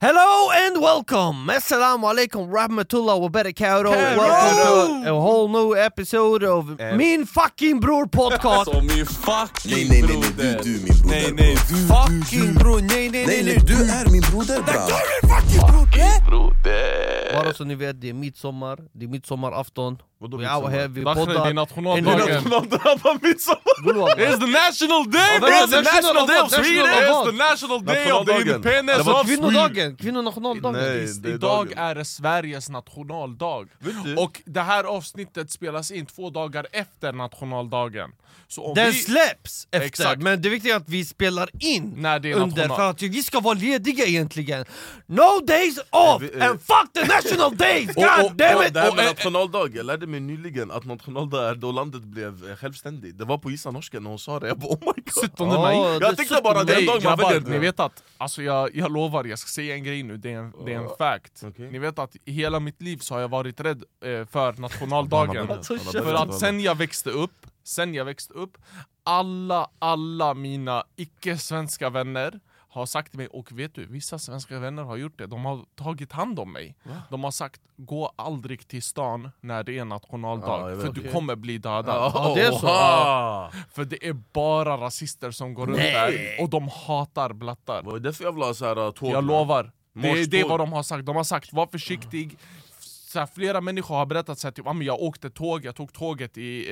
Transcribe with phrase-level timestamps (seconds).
[0.00, 1.46] Hello and welcome!
[1.48, 3.84] Assalamu alaikum rahmatullah wa barakatuh.
[4.16, 8.64] Welcome to a whole new episode of Min fucking bror podcast.
[8.74, 10.62] Som min fucking Nej nej nej, nej broder.
[10.62, 14.10] du, du min broder Nej nej, du, fucking bror, nej nej Nej nej du är
[14.10, 14.88] min broder bra
[16.26, 17.32] broder.
[17.34, 19.98] Bara så ni vet, det är midsommar, det är midsommarafton.
[20.24, 20.70] Vadå Vi är midsommar?
[20.70, 21.52] här, vi Dagen, det är poddar.
[21.52, 22.34] nationaldagen.
[22.34, 24.16] Nationaldagen midsommar!
[24.16, 25.48] It's the national day bro!
[25.48, 26.50] vänta, It's the national day of?
[26.50, 26.86] Sweden!
[26.86, 28.56] It's the national day of the Nationaldagen.
[28.56, 29.36] independence Det of Sweden!
[29.50, 30.74] kvinnodagen, kvinnonationaldagen.
[31.22, 33.66] Det är Idag är det Sveriges nationaldag.
[34.18, 38.10] Och det här avsnittet spelas in två dagar efter nationaldagen.
[38.48, 38.98] Så om Den vi...
[38.98, 40.22] släpps efter, Exakt.
[40.22, 43.22] men det viktiga är att vi spelar in När det är under, för att vi
[43.22, 44.64] ska vara lediga egentligen.
[45.06, 46.22] No days off!
[46.22, 47.94] vi- eh, and fuck the national days!
[47.94, 48.74] God Och, och, damn och, it!
[48.74, 52.56] det här Och, med nationaldag, jag lärde mig nyligen att nationaldag är då landet blev
[52.56, 55.30] självständigt Det var på Gissa Norsken när hon sa det, jag bara oh my god
[55.30, 55.98] 17 Åh, maj.
[56.00, 58.76] Jag tänkte bara det är en Nej dag man väljer ni vet att, alltså jag,
[58.76, 61.42] jag lovar, jag ska säga en grej nu, det är en, det är en fact
[61.44, 61.70] Okej.
[61.70, 65.48] Ni vet att i hela mitt liv så har jag varit rädd eh, för nationaldagen
[65.92, 68.58] För att sen jag växte upp, sen jag växte upp
[69.02, 74.82] Alla, alla mina icke-svenska vänner har sagt till mig, och vet du, vissa svenska vänner
[74.82, 76.76] har gjort det, de har tagit hand om mig.
[77.10, 81.36] De har sagt, gå aldrig till stan när det är nationaldag, jag för du kommer
[81.36, 82.12] bli dödad.
[82.14, 82.66] Ja, det är så.
[83.72, 87.82] För det är bara rasister som går runt där, och de hatar blattar.
[87.82, 89.10] Vad är det för jävla så här, tåg?
[89.12, 92.38] Jag lovar, det är, det är vad de har sagt, de har sagt var försiktig
[93.14, 95.76] så här, Flera människor har berättat så här, typ, ah, men jag åkte tåg, jag
[95.76, 96.68] tog tåget i,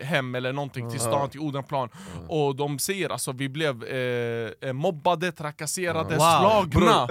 [0.00, 1.88] eh, hem eller någonting till stan, till Odenplan
[2.28, 6.18] Och de säger alltså, vi blev eh, eh, mobbade, trakasserade, Wow.
[6.18, 7.08] slagna.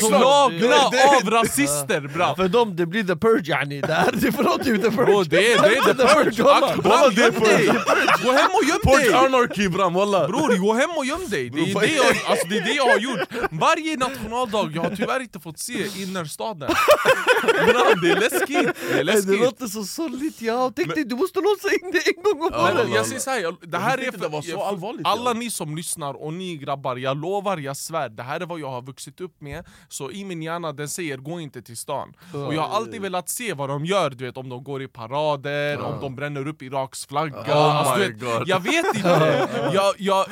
[0.00, 0.76] Slagna
[1.18, 2.34] av rasister bra!
[2.34, 4.90] För dem det blir the purge yani, det här det är för dem är the
[4.90, 6.42] purge Bro, det är det, är the purge!
[6.42, 8.24] Walla, det är!
[8.24, 9.14] Gå hem och göm dig!
[9.14, 10.28] anarchy bram walla!
[10.28, 11.50] Bror, gå hem och göm dig!
[11.50, 14.96] Det är det, jag, alltså, det är det jag har gjort Varje nationaldag, jag har
[14.96, 16.70] tyvärr inte fått se innerstaden
[18.02, 18.48] det är läskigt!
[18.88, 19.40] Det är Det läskigt!
[19.40, 20.72] låter så sorgligt, ja.
[20.76, 22.74] Tänk dig, du måste låsa in det en gång om Men året.
[22.86, 25.50] men- jag säger såhär, jag- det här är inte det var så allvarligt, Alla ni
[25.50, 28.82] som lyssnar och ni grabbar, jag lovar, jag svär Det här är vad jag har
[28.82, 32.12] vuxit upp med Så i min hjärna den säger gå inte till stan
[32.46, 34.88] Och jag har alltid velat se vad de gör, du vet om de går i
[34.88, 38.48] parader, om de bränner upp Iraks flagga Oh alltså, vet.
[38.48, 40.26] Jag vet inte, jag, jag,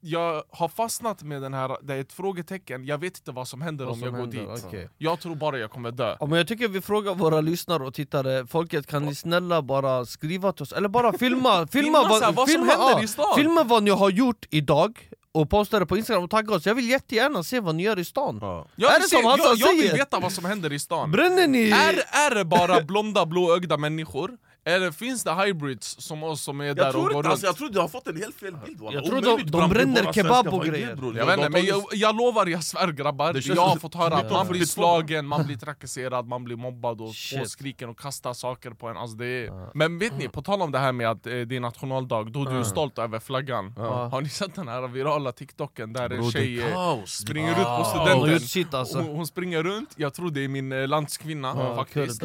[0.00, 3.60] jag har fastnat med den här, det är ett frågetecken Jag vet inte vad som
[3.62, 4.88] händer Vad om som jag går händer, dit okej.
[4.98, 7.94] Jag tror bara jag kommer dö Ja, men jag tycker vi frågar våra lyssnare och
[7.94, 12.24] tittare, folket kan ni snälla bara skriva till oss, eller bara filma, filma, Filma så
[12.24, 13.34] här, vad som filma, händer i stan.
[13.36, 16.74] filma vad ni har gjort idag och posta det på instagram och tagga oss, jag
[16.74, 18.66] vill jättegärna se vad ni gör i stan Ja.
[18.76, 21.10] Jag, Är det se, som Hassan jag, jag vill veta vad som händer i stan
[21.10, 21.70] Bränner ni?
[21.70, 21.94] Är,
[22.30, 24.30] är det bara blonda, blåögda människor?
[24.64, 27.26] Eller finns det hybrids som oss som är där Jag och tror går inte, runt?
[27.26, 28.94] alltså, jag tror du har fått en helt fel bild walla.
[28.94, 30.94] Jag tror de- de bränner kebab och grejer.
[30.96, 31.16] bror.
[31.16, 34.30] jag vet inte, men jag, jag lovar, jag svär grabbar, jag har fått höra att
[34.32, 34.66] man blir 1942.
[34.66, 37.38] slagen, man blir trakasserad, man blir mobbad och Shit.
[37.40, 38.96] påskriken och kastar saker på en.
[38.96, 39.76] Alltså det är...
[39.76, 42.44] Men vet ni, på tal om det här med att eh, det är nationaldag, då
[42.44, 43.72] du är stolt över flaggan.
[43.76, 48.78] Har ni sett den här virala tiktoken där en tjej eh, springer ut på studenten?
[48.80, 48.98] alltså.
[48.98, 52.22] Hon, hon springer runt, jag tror det är min eh, landskvinna Ja, faktiskt,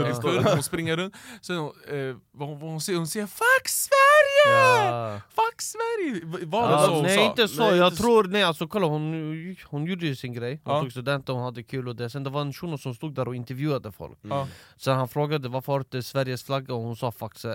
[0.53, 1.13] hon springer runt.
[1.41, 1.72] Sen
[2.38, 4.56] hon, hon, säger, hon säger 'Fuck Sverige!
[4.57, 5.22] Ja.
[5.29, 7.23] Fuck Sverige!' Var det Ja, så hon nej sa?
[7.25, 10.62] inte så, Nej, jag inte tror, nej alltså kolla hon, hon gjorde ju sin grej,
[10.63, 10.81] hon Ja.
[10.81, 13.28] tog studenten, hon hade kul och det Sen det var en shuno som stod där
[13.28, 14.47] och intervjuade folk Ja.
[14.78, 17.53] Sen han frågade varför har du Sveriges flagga och hon sa faktiskt eh,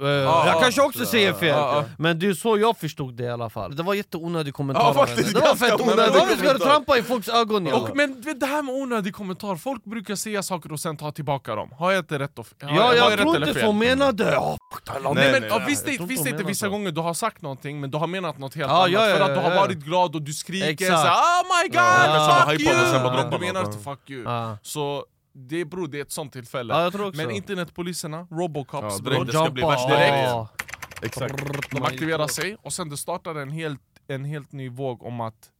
[0.00, 1.84] Eh, Ja, jag ja, kanske också säger fel, ja, ja.
[1.98, 5.34] men det är så jag förstod det i alla fall Det var jätteonödig kommentar faktiskt.
[5.34, 7.72] Det var fett onödig onödigt, varför ska du trampa i folks ögon?
[7.72, 11.54] Och, men det här med onödig kommentar, folk brukar säga saker och sen ta tillbaka
[11.54, 13.62] dem Har jag inte rätt, och, har, ja jag rätt tror inte fel?
[13.62, 14.24] så menade!
[14.24, 15.62] Nej, men, nej, nej.
[15.66, 18.54] visst, Jag visst inte vissa gånger du har sagt någonting men du har menat något
[18.54, 21.42] helt annat ja, ja, För att du har varit glad och du skriker såhär 'Oh
[21.62, 24.56] my god, fuck you!' Du menar inte 'fuck you'.
[24.62, 27.22] Så det beror, det är ett sånt tillfälle Ja, jag tror också.
[27.22, 30.12] Men internetpoliserna, Robocops, Ja, bro, direkt, det ska bli värst direkt.
[30.14, 30.48] ja.
[31.02, 31.34] Exakt.
[31.70, 35.50] de aktiverar sig och sen det startar en helt, en helt ny våg om att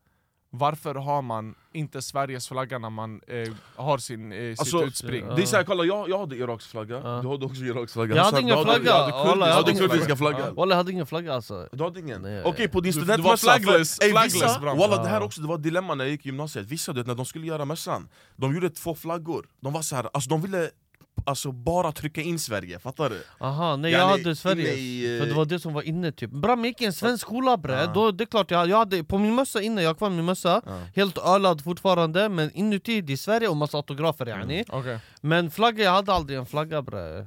[0.53, 5.25] varför har man inte Sveriges flagga när man eh, har sin, eh, sitt Alltså, utspring?
[5.29, 5.35] ja.
[5.35, 7.21] Det är såhär, kolla jag, jag hade Iraks flagga, Ja.
[7.23, 8.83] du hade också Iraks flagga Jag hade ingen du flagga.
[8.83, 10.37] Du hade, du hade kurdiska flagga.
[10.37, 12.43] flaggan Walla jag hade ingen flagga alltså Du hade ingen?
[12.45, 14.79] Okej på din Du- du studentmössa, var flaggless, för- ey, flaggless, vissa, bram.
[14.79, 17.01] walla det här också, det var ett dilemma när jag gick i gymnasiet Vissa du
[17.01, 20.31] vet, när de skulle göra mössan, de gjorde två flaggor De var så här, alltså
[20.31, 20.71] de ville
[21.27, 23.23] alltså, bara trycka in Sverige, fattar du?
[23.41, 26.13] Aha, nej Yani, jag hade Sverige, i, eh, för det var det som var inne
[26.13, 27.87] typ Bram gick i en svensk skola bre, Ja.
[27.87, 30.25] då, det är klart jag, jag hade på min mössa inne, jag har kvar min
[30.25, 30.73] mössa Ja.
[30.97, 34.99] Helt ölad fortfarande, men inuti det är Sverige och massa autografer yani Okej.
[35.21, 37.27] Men flagga, jag hade aldrig en flagga bre.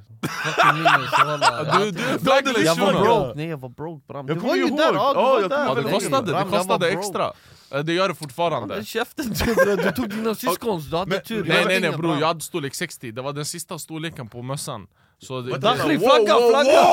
[1.78, 3.04] Du, du flaggless Jag var shuno.
[3.04, 4.78] broke, nej jag var broke bram Jag Du kommer var ju ihåg.
[4.78, 7.32] där, ja, du var jag där Ja, det kostade, det jag var kostade extra.
[7.74, 8.74] Eh, Det gör det fortfarande.
[8.74, 12.18] Men käften du du tog dina syskons, du hade Men- tur Nej nej nej bror,
[12.20, 14.86] jag hade storlek 60, det var den sista storleken på mössan.
[15.18, 16.84] Så det, Dakhli, Wow, flagga, flagga!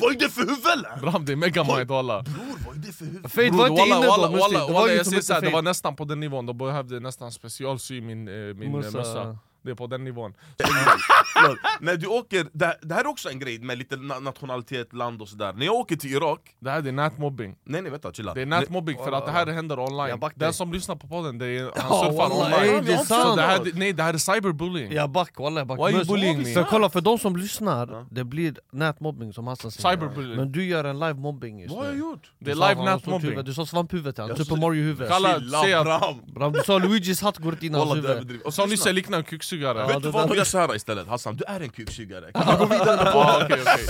[0.00, 1.00] Vad är det för huvud eller?
[1.00, 2.22] Bram det är megamind walla.
[2.22, 2.34] Bror,
[2.66, 3.30] vad är det för huvud?
[3.32, 5.22] Fade var inte walla, inne walla, då Musti, walla, det var walla, ju jag som
[5.22, 8.72] säger inte det var nästan på den nivån, de behövde nästan specialsy min, eh, min
[8.72, 8.98] Mussa.
[8.98, 9.38] mössa.
[9.62, 10.34] Det är på den nivån.
[11.80, 15.22] När du åker, det, det här är också en grej med lite na- nationalitet, land
[15.22, 17.56] och sådär När jag åker till Irak, Det här är nätmobbing.
[17.64, 20.20] nej nej vänta chilla Det är nätmobbing för att det här händer online.
[20.34, 22.84] Den som lyssnar på podden, det är, han surfar online.
[22.84, 23.36] det är sant.
[23.36, 24.92] det här, nej det här är cyberbullying.
[24.92, 26.64] Jag back, walla jag back Why you bullying me?
[26.70, 30.36] Kolla, för de som lyssnar, det blir nätmobbing som Hassan säger Cyberbullying.
[30.36, 32.32] Men du gör en live mobbing just vad har jag nu gjort?
[32.38, 33.44] Det är live nätmobbing.
[33.44, 36.60] Du sa svamphuvudet till han, Jag Super sa- Mario huvud Kalla- Chilla säg att- Du
[36.66, 38.46] sa Luigis hatt går in i hans Walla, det är huvud överdrivet.
[38.46, 39.86] Och så nyss jag liknar en kuksugare.
[39.86, 42.66] Vet det du vad, gör såhär istället Hassan, du är en kuksugare Kan vi gå
[42.66, 43.42] vidare med podden?
[43.44, 43.86] okej, okej.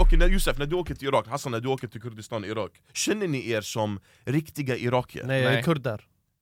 [0.00, 2.72] Okej, när Josef, när du åker till Irak, Hassan när du åker till Kurdistan, Irak
[2.92, 5.24] Känner ni er som riktiga irakier?
[5.24, 6.00] Nej jag är kurder,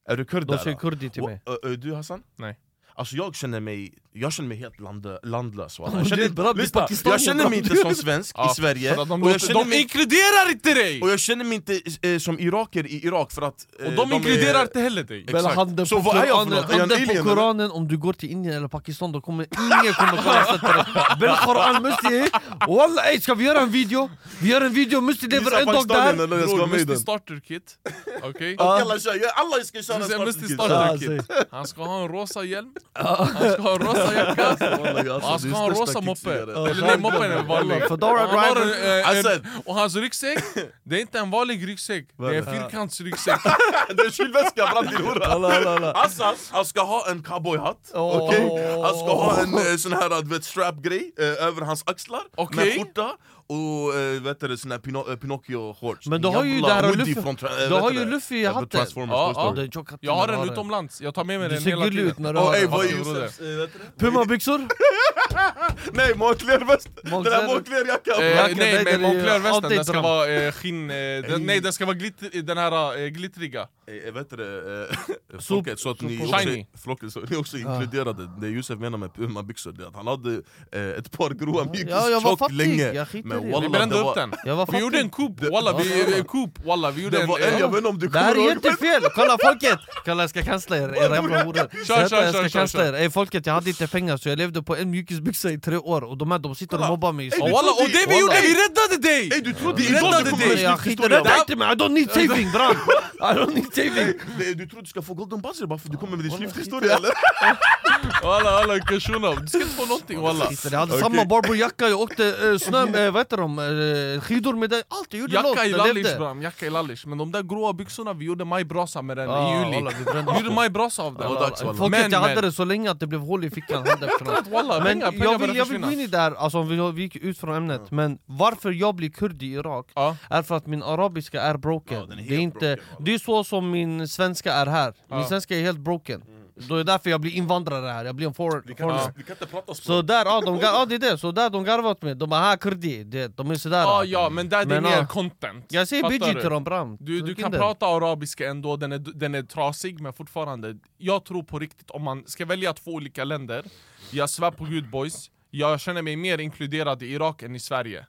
[0.09, 1.41] Är du kurd de säger kurdi till mig
[1.79, 2.23] Du Hassan?
[2.37, 2.59] Nej.
[2.95, 5.93] Alltså jag känner mig, jag känner mig helt land, landlös walla.
[5.93, 9.09] Jag, är känner, bra, är lyssna, jag känner mig inte som svensk i Sverige att
[9.09, 11.03] de, och jag känner de mig, inkluderar inte dig!
[11.03, 14.13] och jag känner mig inte eh, som iraker i Irak för att eh, Och de
[14.13, 15.25] inkluderar inte heller dig!
[15.29, 15.55] Exakt.
[15.55, 16.71] handen Så på vad är jag för något?
[16.71, 17.25] Är handen på?
[17.25, 19.47] Koranen, om du går till Indien eller Pakistan då kommer
[19.83, 20.85] ingen kommer kunna sätta dig
[21.21, 22.31] Bil Koran Musti,
[22.69, 24.11] walla ey ska vi göra en video?
[24.41, 27.77] Vi gör en video, Musti lever en dag där Musti starter kit,
[28.23, 28.57] okej?
[28.59, 31.49] Alla ska köra starter kit.
[31.51, 34.49] Han ska ha en rosa hjälm, han ska ha en rosa jacka,
[35.17, 36.33] och han ska ha en rosa moppe.
[36.43, 37.83] Eller nej, moppen är vanlig.
[37.89, 38.95] Fedora Och han har driver.
[38.95, 40.45] en, eh, Alltså- en, och hans ryggsäck,
[40.85, 43.41] det är inte en vanlig ryggsäck, det är en fyrkantsryggsäck.
[43.97, 45.27] Det är kylväska, bram din hora!
[45.27, 45.93] Alla, alla, alla.
[45.97, 47.91] Hassan, han ska ha en cowboyhatt?
[47.93, 53.11] Han ska ha en eh, sån här strap-grej eh, över hans axlar, med skjorta
[53.51, 56.83] och eh, vet du, sån här Pino- eh, Pinocchio-shorts Men du har ju det här
[56.83, 58.05] Luffy- från eh, du har ju?
[58.05, 58.69] Luffy hatten.
[58.69, 59.53] Transformers, Ja, ja.
[59.63, 59.71] Den
[60.01, 62.23] Jag har den utomlands, jag tar med mig Du den ser hela gullig ut tiden.
[62.23, 63.71] när du har Och ey, den vad är Fattar du, du det?
[63.99, 64.69] Puma-byxor?
[65.93, 66.89] Nej, Moncler-väst!
[67.03, 68.21] Den Moncler- där Moncler-jackan!
[68.23, 71.87] Eh, Jackan, nej nej, men den Moncler-västen den ska vara skinn, den, nej den ska
[71.87, 71.97] vara
[72.43, 73.69] den här glittriga
[74.15, 74.89] vet du det,
[75.35, 76.49] eh, folket, så att ni också,
[76.85, 80.43] folket, så ni också inkluderade Det Josef menar med Puma-byxor, det att han hade
[80.73, 83.07] eh, ett par grova mjukis Ja, jag var tjock fattig, länge.
[83.25, 83.61] Men i det.
[83.61, 84.35] Vi brände upp den!
[84.73, 87.31] Vi gjorde en coup, walla vi, en coup, walla vi gjorde en...
[87.31, 89.03] en, jag vet inte om du Det här kommer är ihåg jättefel!
[89.15, 89.79] Kolla folket!
[90.05, 91.85] Kolla jag ska cancella er, era jävla horor.
[91.85, 94.91] Kör, kör, kör, kör, Ey folket jag hade inte pengar så jag levde på en
[94.91, 96.05] mjukisbyxa i tre år.
[96.05, 99.03] Och de här de sitter och mobbar mig walla, och det vi gjorde, vi räddade
[99.03, 99.31] dig!
[99.33, 101.73] Ey du trodde idag du kommer med Jag skiter sluthistorien det.
[101.73, 102.77] I don't need saving bram!
[103.21, 104.15] I don't need saving!
[104.39, 106.33] Nej, Du tror du ska få golden buzzer bara för att du kommer med din
[106.33, 107.11] slufthistoria eller?
[108.23, 110.45] Walla walla du ska inte få någonting walla.
[110.71, 114.71] Jag hade samma Barbour-jacka, jag åkte uh, snö, uh, vad heter de, eh, skidor med
[114.71, 117.73] det, allt jag gjorde Jacka i lallish bram, jacka i lallish Men de där gråa
[117.73, 119.83] byxorna, vi gjorde majbrasa med den Ah, i juli.
[119.83, 121.77] walla, vi gjorde majbrasa av den.
[121.77, 123.87] Folket jag hade det så länge att det blev hål i fickan
[124.83, 127.55] Men jag vill, jag vill gå in i det här, alltså vi, gick ut från
[127.55, 129.87] ämnet, men varför jag blir kurd i Irak
[130.31, 132.09] är för att min arabiska är broken.
[132.29, 134.95] Det, är inte, det är så som min svenska är här.
[135.09, 135.29] Min Ja.
[135.29, 136.23] svenska är helt broken.
[136.69, 139.01] Då är det därför jag blir invandrare här, jag blir en for, Vi foreigner.
[139.03, 141.33] inte, vi kan inte prata språk Så där, ja, de, ja det är det, så
[141.33, 143.81] där de garvar åt mig, de bara 'ha kurdi' det, de är sådär.
[143.83, 145.07] Ja, ja men där det är mer ja.
[145.07, 145.67] content.
[145.69, 146.41] Jag säger du?
[146.41, 150.13] till dem bram Du, du kan prata arabiska ändå, den är, den är trasig men
[150.13, 150.79] fortfarande.
[150.99, 153.65] Jag tror på riktigt, om man ska välja två olika länder.
[154.11, 155.31] Jag svär på gud boys.
[155.51, 158.07] Jag känner mig mer inkluderad i Irak än i Sverige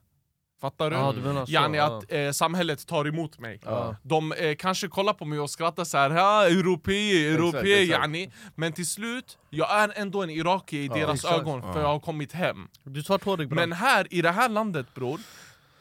[0.61, 0.95] Fattar du?
[0.95, 1.97] Ja, du menar så, Yani ja.
[1.97, 3.59] att eh, samhället tar emot mig.
[3.65, 3.95] Ja.
[4.03, 8.31] De eh, kanske kollar på mig och skrattar så här, ja, europé, europé yani.
[8.55, 11.39] Men till slut, jag är ändå en irakier i deras exakt.
[11.39, 12.67] ögon för jag har kommit hem.
[12.83, 15.19] Du är svarthårig bram men här, i det här landet bror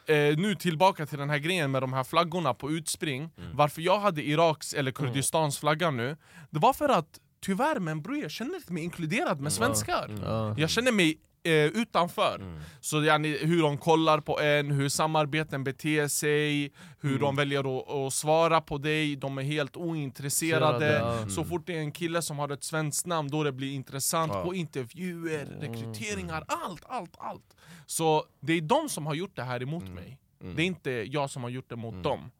[0.07, 3.31] eh, Nu tillbaka till den här grejen med de här flaggorna på utspring.
[3.53, 6.17] Varför jag hade Iraks eller Kurdistans flagga nu
[6.51, 10.11] Det var för att, tyvärr men bror jag känner inte mig inkluderad med svenskar.
[10.25, 10.55] Ja.
[10.59, 12.61] Jag känner mig eh, utanför.
[12.81, 18.13] Så yani, hur de kollar på en, hur samarbeten beter sig Hur de väljer att,
[18.13, 20.75] svara på dig, de är helt ointresserade.
[20.75, 21.29] Intresserade, ja.
[21.29, 24.33] Så fort det är en kille som har ett svenskt namn då det blir intressant
[24.35, 24.43] Ja.
[24.45, 27.57] på intervjuer, rekryteringar, allt, allt, allt.
[27.87, 30.19] Så det är de som har gjort det här emot mig.
[30.57, 32.31] Det är inte jag som har gjort det mot dem.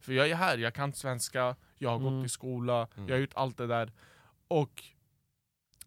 [0.00, 3.34] För jag är här, jag kan svenska, jag har gått i skola, jag har gjort
[3.34, 3.92] allt det där.
[4.48, 4.82] Och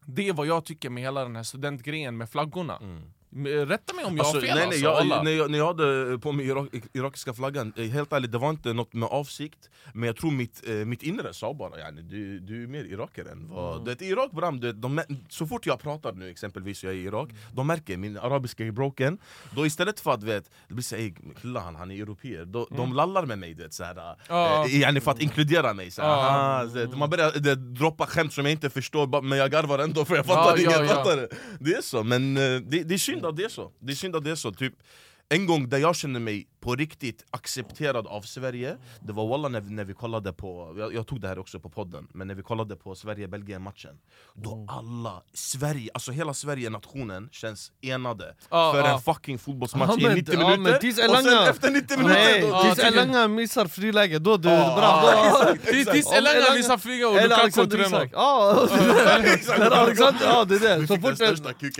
[0.05, 2.77] det är vad jag tycker med hela den här studentgrejen med flaggorna.
[2.77, 3.03] Mm.
[3.35, 5.57] Men Rätta mig om jag Alltså, har fel nej, nej, alltså, jag, när, jag, när
[5.57, 9.09] jag hade på mig irak, irakiska flaggan, eh, helt ärligt det var inte något med
[9.09, 12.83] avsikt Men jag tror mitt, eh, mitt inre sa bara yani, du, du är mer
[12.83, 13.73] iraker än vad...
[13.73, 13.85] Mm.
[13.85, 17.03] Det är Irak Bram, det, de, så fort jag pratar nu exempelvis, jag är i
[17.03, 19.17] Irak De märker min arabiska är broken
[19.55, 22.93] Då istället för att vet, det blir såhär, killa han, han är europeer då, De
[22.93, 24.15] lallar med mig du vet, såhär, Mm.
[24.29, 24.65] Ja.
[24.65, 26.15] eh, yani, för att inkludera mig såhär, Ja.
[26.15, 30.05] aha, så, Man börjar det, droppa skämt som jag inte förstår, men jag garvar ändå
[30.05, 31.15] för jag Ja, fattar ja, inget ja.
[31.15, 31.27] du?
[31.59, 33.71] Det är så, men eh, det, det är synd att det är så.
[33.79, 34.51] Det är synd att det är så.
[34.51, 34.73] Typ,
[35.29, 38.77] en gång där jag kände mig på riktigt accepterad av Sverige.
[38.99, 41.59] Det var walla när, vi- när vi kollade på, jag, jag tog det här också
[41.59, 43.95] på podden Men när vi kollade på Sverige-Belgien-matchen
[44.33, 48.93] Då alla, Sverige, alltså hela Sverige-nationen känns enade Ja, För ja.
[48.93, 50.79] en fucking fotbollsmatch Ja, i men- 90 ja, men minuter.
[50.79, 55.03] tills Och sen efter 90 minuter Nej, då, tycker- Elanga missar friläge, då du bra,
[55.45, 57.81] då, Tills- Tills Om Elanga visar flyga och Lukaku.
[57.81, 58.67] Isak, ja!
[60.47, 61.37] Det är det, så fort en,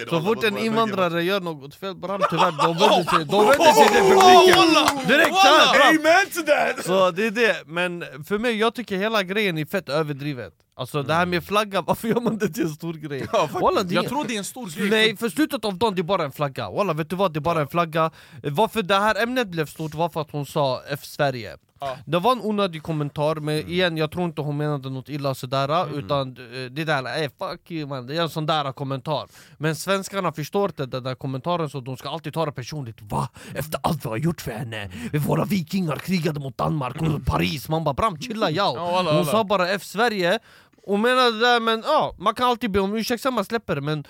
[0.10, 4.73] så fort en invandrare gör något fel bram tyvärr, de vänder sig till publiken
[5.08, 5.98] Direkt såhär bram!
[6.00, 6.86] Amen to that!
[6.86, 11.04] Så det är det, men för mig, jag tycker hela grejen är fett överdrivet Alltså
[11.04, 13.28] det här med flagga, varför gör man det till en stor grej?
[13.34, 13.50] Ja.
[13.62, 14.90] Walla, det är- Jag tror det är en stor grej.
[14.90, 17.34] Nej, för slutet av dagen det är bara en flagga, Walla, vet du vad?
[17.34, 18.12] Det är bara en flagga
[18.44, 21.98] Varför det här ämnet blev stort var för att hon sa F-Sverige Ja.
[22.06, 25.98] Det var en onödig kommentar, men igen jag tror inte hon menade något illa sådär
[25.98, 29.28] Utan eh, det där, eh, fuck you man, det är en sån där kommentar.
[29.58, 33.02] Men svenskarna förstår inte den där kommentaren så de ska alltid ta det personligt.
[33.02, 33.30] Va?
[33.56, 34.90] Efter allt vi har gjort för henne?
[35.28, 37.70] Våra vikingar krigade mot Danmark och Paris.
[37.70, 40.40] Man bara bram chilla Ja, ja Hon sa bara F-Sverige
[40.84, 43.82] och menade det där, men ja, man kan alltid be om ursäkt man släpper det
[43.82, 44.04] men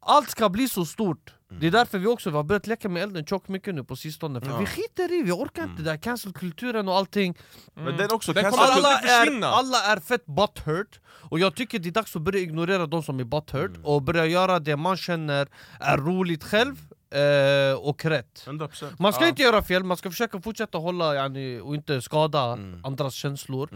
[0.00, 3.02] allt ska bli så stort Det är därför vi också vi har börjat leka med
[3.02, 4.58] elden tjockt mycket nu på sistone För Ja.
[4.58, 7.38] vi skiter i, vi orkar inte det där cancelkulturen och allting.
[7.74, 11.90] Men den också, Den alla är, alla är fett butthurt Och jag tycker det är
[11.90, 15.48] dags att börja ignorera de som är butthurt Och börja göra det man känner
[15.80, 16.74] är roligt själv
[17.10, 18.44] eh, och rätt.
[18.46, 19.28] 100% Man ska Ja.
[19.28, 23.68] inte göra fel, man ska försöka fortsätta hålla yani, och inte skada andras känslor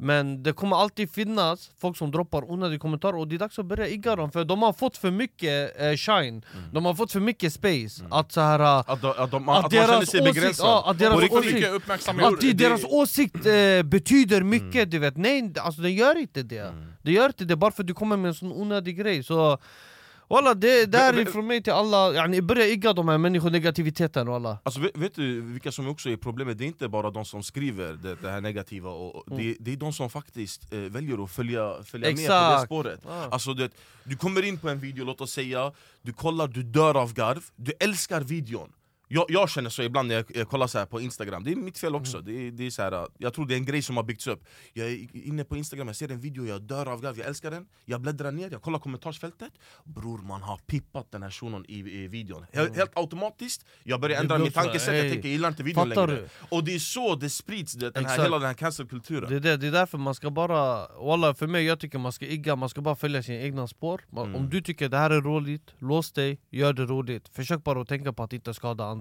[0.00, 3.66] Men det kommer alltid finnas folk som droppar onödiga kommentarer och det är dags att
[3.66, 6.42] börja igga dem för de har fått för mycket eh, shine.
[6.72, 9.58] De har fått för mycket space Att så här, äh, Att, de, att, de, att
[9.58, 11.68] att, man deras sig åsikt, ja, att deras åsikt
[12.22, 15.16] att det, deras åsikt eh, betyder mycket, du vet.
[15.16, 16.72] Nej, alltså den gör inte det.
[17.02, 19.58] Det gör inte det bara för att du kommer med en sån onödig grej så
[20.30, 24.26] Walla, det, det här är från mig till alla, yani, börja igga de här människonegativiteten
[24.26, 26.58] walla Alltså, vet, vet du vilka som också är problemet?
[26.58, 29.72] Det är inte bara de som skriver det, det här negativa, och, och det, det
[29.72, 33.00] är de som faktiskt eh, väljer att följa, följa med på det spåret.
[33.06, 33.28] Ja.
[33.30, 33.72] Alltså du, vet,
[34.04, 37.44] du kommer in på en video, låt oss säga, du kollar, du dör av garv,
[37.56, 38.72] du älskar videon
[39.08, 41.56] jag, jag känner så ibland när jag, jag kollar så här på instagram, det är
[41.56, 42.20] mitt fel också.
[42.20, 44.26] Det är, det är så här, Jag tror det är en grej som har byggts
[44.26, 44.44] upp.
[44.72, 47.50] Jag är inne på instagram, jag ser en video, jag dör av garv, jag älskar
[47.50, 47.66] den.
[47.84, 49.52] Jag bläddrar ner, jag kollar kommentarsfältet.
[49.84, 52.46] Bror man har pippat den här shunon i, i videon.
[52.52, 55.88] Helt, helt automatiskt, jag börjar Det ändra mitt tankesätt, jag tänker jag gillar inte videon
[55.88, 56.28] fattar längre.
[56.50, 58.26] Och det är så det sprids, det, den här, Exakt.
[58.26, 59.30] hela den här cancelkulturen.
[59.30, 62.12] Det är, det, det är därför man ska bara, walla för mig jag tycker man
[62.12, 64.04] ska igga, man ska bara följa sina egna spår.
[64.10, 64.40] Man- Mm.
[64.40, 67.28] Om du tycker det här är roligt, lås dig, gör det roligt.
[67.28, 68.97] Försök bara att tänka på att inte skada andra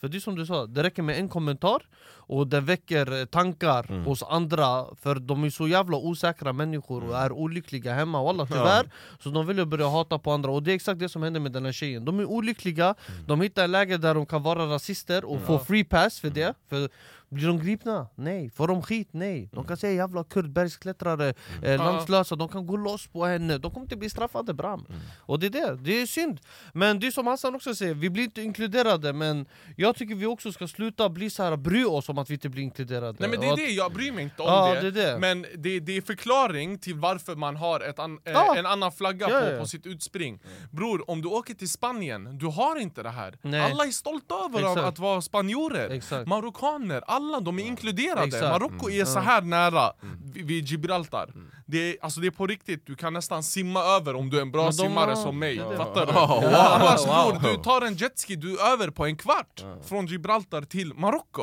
[0.00, 1.82] För det är som du sa, det räcker med en kommentar
[2.28, 4.04] och den väcker eh, tankar Mm.
[4.04, 4.84] hos andra.
[5.02, 8.90] För de är så jävla osäkra människor och är olyckliga hemma walla tyvärr.
[9.22, 10.50] Så de vill ju börja hata på andra.
[10.50, 12.04] Och det är exakt det som händer med den här tjejen.
[12.04, 12.94] De är olyckliga,
[13.26, 16.54] de hittar ett läge där de kan vara rasister och få free pass för det.
[16.68, 16.88] För
[17.36, 18.06] blir de gripna?
[18.14, 18.50] Nej.
[18.50, 19.08] Får de skit?
[19.12, 19.48] Nej.
[19.52, 23.70] De kan säga jävla kurd, bergsklättrare, eh, landslösa, de kan gå loss på henne De
[23.70, 24.86] kommer inte bli straffade bram
[25.18, 26.40] Och det är det, det är synd
[26.72, 30.26] Men det är som Hassan också säger, vi blir inte inkluderade Men jag tycker vi
[30.26, 33.28] också ska sluta bli så här bry oss om att vi inte blir inkluderade Nej
[33.30, 34.90] men det är det, jag bryr mig inte om Ja, det.
[34.90, 35.18] det.
[35.18, 38.56] Men det, det är förklaring till varför man har ett an, eh, Ja.
[38.56, 40.40] en annan flagga Ja, på, på sitt utspring.
[40.70, 43.38] Bror, om du åker till Spanien, du har inte det här.
[43.42, 43.60] Nej.
[43.72, 46.28] Alla är stolta över att vara spanjorer, Exakt.
[46.28, 48.24] marockaner, alla de är inkluderade.
[48.26, 48.42] Exakt.
[48.42, 49.92] Marocko är så här nära
[50.24, 51.32] vid, vid Gibraltar.
[51.66, 54.42] Det, är, alltså det är på riktigt, du kan nästan simma över om du är
[54.42, 55.56] en bra simmare har- som mig.
[55.56, 55.76] det.
[55.76, 56.12] Fattar du?
[56.12, 56.54] Oh, wow.
[56.54, 57.40] Annars Wow.
[57.40, 61.42] bror, du tar en jetski, du är över på en kvart från Gibraltar till Marocko.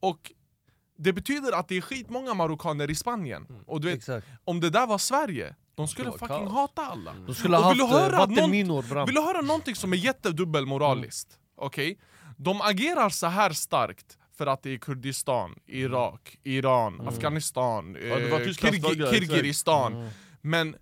[0.00, 0.32] Och
[0.98, 3.46] det betyder att det är skitmånga marockaner i Spanien.
[3.66, 4.26] Och du vet, Exakt.
[4.44, 6.52] om det där var Sverige, de skulle fucking kaos.
[6.52, 7.12] hata alla.
[7.26, 9.96] De skulle ha vill haft du eh, höra någon- Vill du höra någonting som är
[9.96, 11.28] jättedubbelmoraliskt?
[11.56, 11.98] Okej?
[12.36, 18.28] De agerar så här starkt för att det är Kurdistan, Irak, Iran, Afghanistan, Ja, det
[18.30, 19.32] var eh, Tysklands Kirgi- flagga, exakt.
[19.32, 20.10] Kirgizistan.
[20.40, 20.76] Men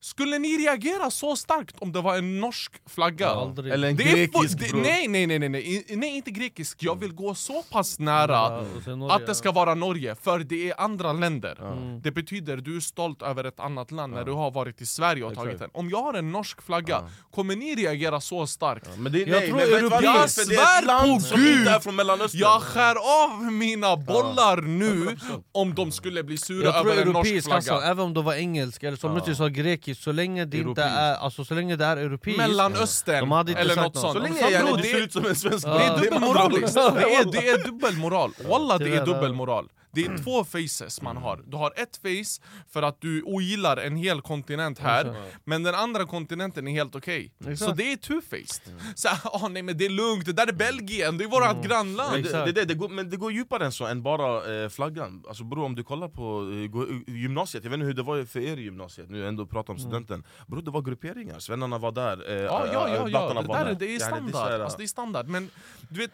[0.00, 3.28] Skulle ni reagera så starkt om det var en norsk flagga?
[3.28, 3.72] Aldrig.
[3.72, 6.82] Eller en Det grekisk det, nej, nej, nej, nej, nej, inte grekisk.
[6.82, 10.70] Jag vill gå så pass nära Ja, Norge, att det ska vara Norge, för det
[10.70, 11.58] är andra länder.
[11.72, 12.00] Mm.
[12.00, 15.24] Det betyder du är stolt över ett annat land när du har varit i Sverige
[15.24, 15.70] och tagit den.
[15.74, 18.88] Om jag har en norsk flagga, kommer ni reagera så starkt?
[18.98, 21.58] Men det, Jag nej, tror är ett svär på land som Gud.
[21.58, 22.40] inte är från Mellanöstern.
[22.40, 25.16] Jag skär av mina bollar nu
[25.52, 27.56] om de skulle bli sura Jag över en norsk europeisk flagga.
[27.56, 29.48] alltså, även om det var engelsk eller som du sa
[29.88, 33.96] grekisk, så länge det inte är, alltså, så länge det är europeiskt Mellanöstern eller något
[33.96, 34.12] sånt.
[34.12, 35.66] Så länge jag det ser är- ut som en svensk.
[35.66, 36.52] Det är ord.
[36.52, 38.32] Det är, det är dubbelmoral.
[38.48, 39.68] Walla det är dubbelmoral.
[39.90, 41.40] Det är två faces man har.
[41.46, 42.42] Du har ett face
[42.72, 45.14] för att du ogillar en hel kontinent här,
[45.44, 47.32] men den andra kontinenten är helt okej.
[47.40, 47.58] Exakt.
[47.58, 48.60] Så det är two-faced.
[48.94, 52.12] Så, ah, nej men det är lugnt, det där är Belgien, det är vårat grannland.
[52.12, 54.68] Men det, det, det, det går, men det går djupare än så, än bara eh,
[54.68, 55.24] flaggan.
[55.28, 58.24] Alltså bror om du kollar på eh, gå- gymnasiet, jag vet inte hur det var
[58.24, 61.92] för er i gymnasiet, nu ändå pratar om studenten Bror det var grupperingar, svennarna var
[61.92, 63.04] där, eh, Ja, ja, ja, ja.
[63.04, 64.60] blattarna Det, var där, där är- det är standard.
[64.60, 65.26] alltså, det är standard.
[65.28, 65.50] Men
[65.88, 66.10] du vet,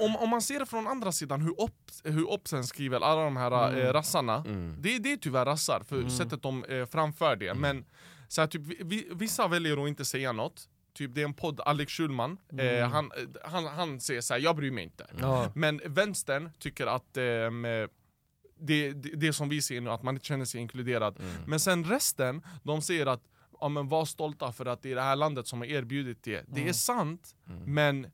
[0.00, 3.36] om, om man ser det från andra sidan, hur, upp, hur Opsen skriver alla de
[3.36, 4.76] här eh, rassarna, Mm.
[4.80, 7.54] det, det är tyvärr rassar, för sättet de eh, framför det.
[7.54, 7.84] Men
[8.28, 10.68] så här, typ, vi, vi, vissa väljer att inte säga något.
[10.94, 14.40] Typ det är en podd, Alex Schulman, eh, han, eh, han, han säger så här,
[14.40, 15.06] jag bryr mig inte.
[15.20, 15.52] Ja.
[15.54, 20.26] Men vänstern tycker att ehm, det, det, det som vi ser nu, att man inte
[20.26, 21.18] känner sig inkluderad.
[21.46, 23.22] Men sen resten, de säger att
[23.60, 26.44] ja, men var stolta för att det är det här landet som har erbjudit det.
[26.48, 27.34] Det är sant,
[27.66, 28.06] men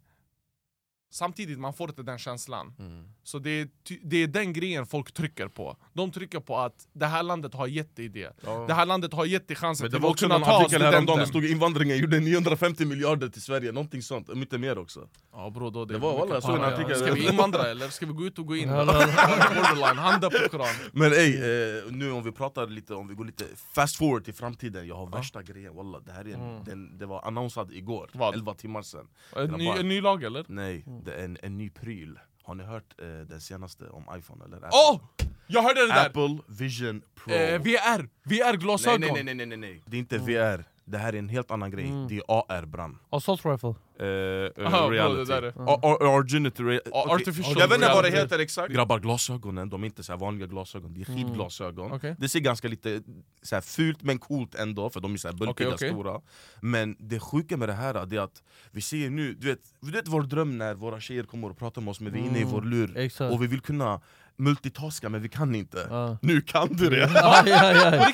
[1.10, 2.74] samtidigt man får inte den känslan.
[3.22, 3.68] Så det är,
[4.02, 5.76] det är den grejen folk trycker på.
[5.92, 8.36] De trycker på att det här landet har gett dig det.
[8.44, 8.64] Ja.
[8.68, 11.26] Det här landet har gett dig chansen Men det var också någon artikel häromdagen, det
[11.26, 15.70] stod invandringen gjorde 950 miljarder till Sverige, någonting sånt, om inte mer också Ja bro,
[15.70, 16.96] då det, Det var- walla, jag såg en artikel.
[16.96, 17.88] Ska vi invandra eller?
[17.88, 18.68] Ska vi gå ut och gå in?
[18.68, 20.74] Ja, ja, Borderline, handen på koran.
[20.92, 24.34] Men ey, eh, nu om vi pratar lite, om vi går lite fast forward till
[24.34, 28.10] framtiden, jag har värsta grejen walla, det här är en, den, det var annonsad igår,
[28.12, 28.34] Vad?
[28.34, 30.44] 11 timmar sedan En ny, en ny lag eller?
[30.48, 34.44] Nej, det är en, en ny pryl Har ni hört eh, den senaste om iPhone
[34.44, 34.70] eller Apple?
[34.72, 35.00] Åh!
[35.46, 36.06] Jag hörde det där!
[36.06, 38.08] Apple Vision Pro Eh, VR!
[38.22, 39.00] VR-glasögon!
[39.00, 41.50] nej, nej, nej, nej, nej, nej, det är inte VR, det här är en helt
[41.50, 43.68] annan grej, det är AR bram Assault rifle.
[43.68, 45.32] uh, Aha, bro, reality.
[45.32, 50.02] det okej, artificial Jag vet inte vad det heter exakt Grabbar, glasögonen, de är inte
[50.02, 52.16] så här vanliga glasögon, det är skidglasögon Okej.
[52.18, 53.02] Det ser ganska lite
[53.42, 55.90] så här fult men coolt ändå, för de är så här bulkiga, Okej, okej.
[55.90, 56.20] stora
[56.60, 60.08] Men det sjuka med det här är att vi ser nu, du vet, du vet
[60.08, 62.44] vår dröm när våra tjejer kommer och pratar med oss men vi är inne i
[62.44, 63.34] vår lur Exakt.
[63.34, 64.00] Och vi vill kunna
[64.40, 66.18] multitaska men vi kan inte Ja.
[66.22, 67.10] Nu kan du det!
[67.14, 68.06] Ja, ja, ja.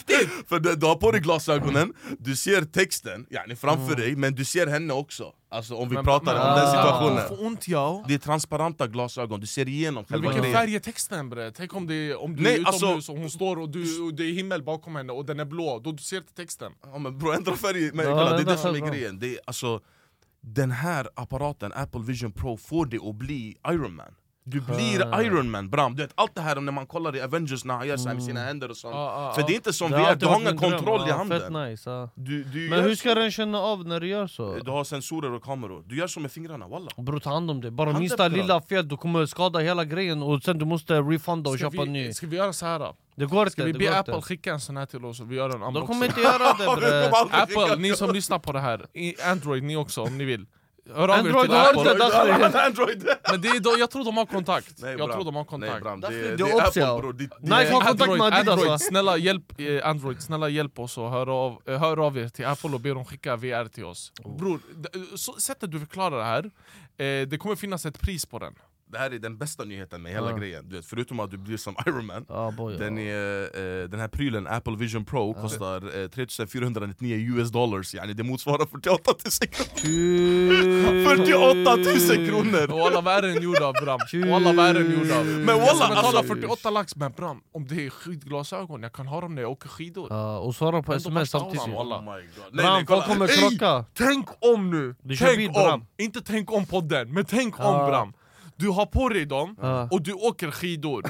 [0.48, 4.44] För du, du har på dig glasögonen, du ser texten yani framför dig, men du
[4.44, 6.70] ser henne också Alltså om vi Men- pratar men- om den Ah.
[6.70, 8.04] situationen Jag får ont ja.
[8.08, 11.50] Det är transparenta glasögon, du ser igenom Men själva vilken färg är texten bre?
[11.50, 14.14] Tänk om, det, om du Nej, är utomhus alltså- och hon står och, du, och
[14.14, 16.72] det är himmel bakom henne och den är blå, då du ser inte texten.
[16.92, 19.26] Ja men bro, ändra färg, men Ja, kolla, det är det som är grejen det
[19.34, 19.80] är, alltså,
[20.40, 24.14] Den här apparaten, Apple Vision Pro, får dig att bli Iron Man
[24.48, 25.20] Du blir.
[25.22, 27.88] Iron Man bram, du vet allt det här när man kollar i Avengers när han
[27.88, 28.94] gör såhär med sina händer och sånt.
[28.94, 30.70] Ah, ah, För det är inte som VR, alltid du har ingen min dröm.
[30.72, 34.08] kontroll i handen Fett nice, du, du Men hur ska den känna av när du
[34.08, 34.58] gör så?
[34.64, 36.90] Du har sensorer och kameror, du gör så med fingrarna walla.
[36.96, 40.42] Bror ta hand om det, bara minsta lilla fel du kommer skada hela grejen och
[40.42, 42.06] sen du måste refunda och Ska köpa en ny.
[42.06, 42.78] vi, ska vi göra så här?
[42.78, 42.96] då?
[43.16, 45.20] Det går Ska inte, vi det be går Apple skicka en sån här till oss
[45.20, 45.86] och vi gör en De unboxing?
[45.86, 48.86] kommer inte göra det Vi bre Apple, ni som lyssnar på det här,
[49.30, 50.46] Android ni också om ni vill
[50.94, 51.94] Hör av er Android till har Apple.
[51.94, 52.54] dagsläget.
[52.66, 53.08] Android!
[53.30, 55.48] Men det är då, jag tror de har kontakt, Nej, jag tror de har Nej
[55.48, 55.82] kontakt.
[55.82, 58.80] bram, det, det, det är Apple bror det, det, Nice, ha kontakt med Adidas, Android,
[58.80, 62.46] snälla hjälp eh, Android, snälla hjälp oss och hör av, eh, hör av er till
[62.46, 64.12] Apple och be dem skicka VR till oss.
[64.24, 64.36] Oh.
[64.38, 64.60] Bror,
[65.16, 68.54] så, sättet du förklarar det här, eh, det kommer finnas ett pris på den
[68.92, 70.36] det här är den bästa nyheten med hela Ja.
[70.36, 73.42] grejen, du vet, förutom att du blir som Iron Man Ja boy den, är,
[73.82, 78.66] eh, den här prylen, Apple Vision Pro, kostar eh, 3499 US dollars yani det motsvarar
[78.66, 79.16] 48 000
[79.76, 81.76] kronor 48
[82.16, 82.72] 000 kronor!
[82.80, 84.00] Och alla vad är den gjord av Bram?
[84.30, 85.26] Och alla vad är den gjord av?
[85.26, 88.92] Men Jag walla, ska betala alltså- 48 lax, men Bram, om det är skidglasögon, jag
[88.92, 91.76] kan ha dem när jag åker skidor Ja, och svara på sms samtidigt har Oh
[91.76, 92.20] Walla.
[92.44, 92.56] god.
[92.56, 93.36] Bram, folk kommer Ey!
[93.36, 94.94] krocka Tänk om nu!
[95.18, 95.52] Tänk bil, om!
[95.54, 95.86] Bram.
[95.98, 97.64] Inte tänk om podden, men tänk Ja.
[97.84, 98.12] om Bram!
[98.58, 99.88] Du har på dig dem, Ja.
[99.90, 101.02] och du åker skidor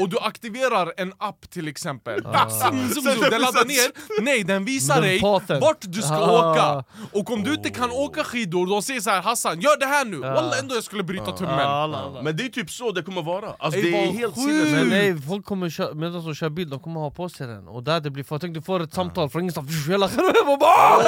[0.00, 2.22] Och du aktiverar en app till exempel.
[2.22, 3.20] Zoom, zoom, zoom.
[3.30, 5.20] Den laddar ner, nej den visar dig
[5.60, 6.52] vart du ska Ah.
[6.52, 9.86] åka Och om du inte kan åka skidor, de säger så här Hassan gör det
[9.86, 10.20] här nu!
[10.22, 10.34] Ja.
[10.34, 11.90] Walla ändå jag skulle bryta tummen.
[12.24, 15.44] Men det är typ så det kommer vara, alltså, det är helt sinnes nej, folk
[15.46, 18.10] kommer köra, medan de kör bil, de kommer ha på sig den Och där det
[18.10, 20.06] blir för, tänk du får ett samtal från ingenstans, hela
[20.52, 20.98] och bara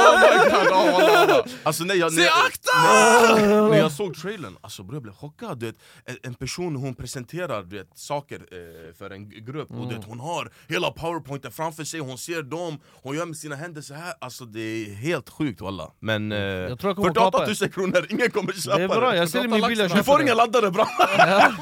[0.70, 1.40] Oh!
[1.62, 3.68] Alltså nej, jag, när, jag, akta!
[3.68, 5.76] när, jag såg trailern, alltså bro, jag blev chockad du vet,
[6.22, 9.70] en, person hon presenterar du vet, saker eh, för en grupp.
[9.70, 13.36] Och du vet, hon har hela powerpointen framför sig, hon ser dem, hon gör med
[13.36, 14.14] sina händer så här.
[14.20, 15.90] Alltså det är helt sjukt walla.
[16.00, 19.16] Men eh, Jag tror jag 48 kapa 000 kronor, ingen kommer köpa Det är bra,
[19.16, 20.24] jag ser min bil Du får det.
[20.24, 20.88] ingen laddare bra!
[20.98, 21.52] Ja,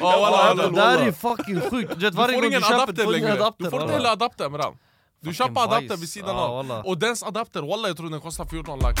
[0.00, 0.68] walla, walla.
[0.68, 3.80] Det där är fucking sjukt, du vet Du får ingen adapter längre, adapter du får
[3.80, 3.98] inte walla.
[3.98, 4.74] hela adaptern bram
[5.20, 8.78] Du köper adapter vid sidan av, och dens adapter, walla jag tror den kostar 14
[8.78, 9.00] lax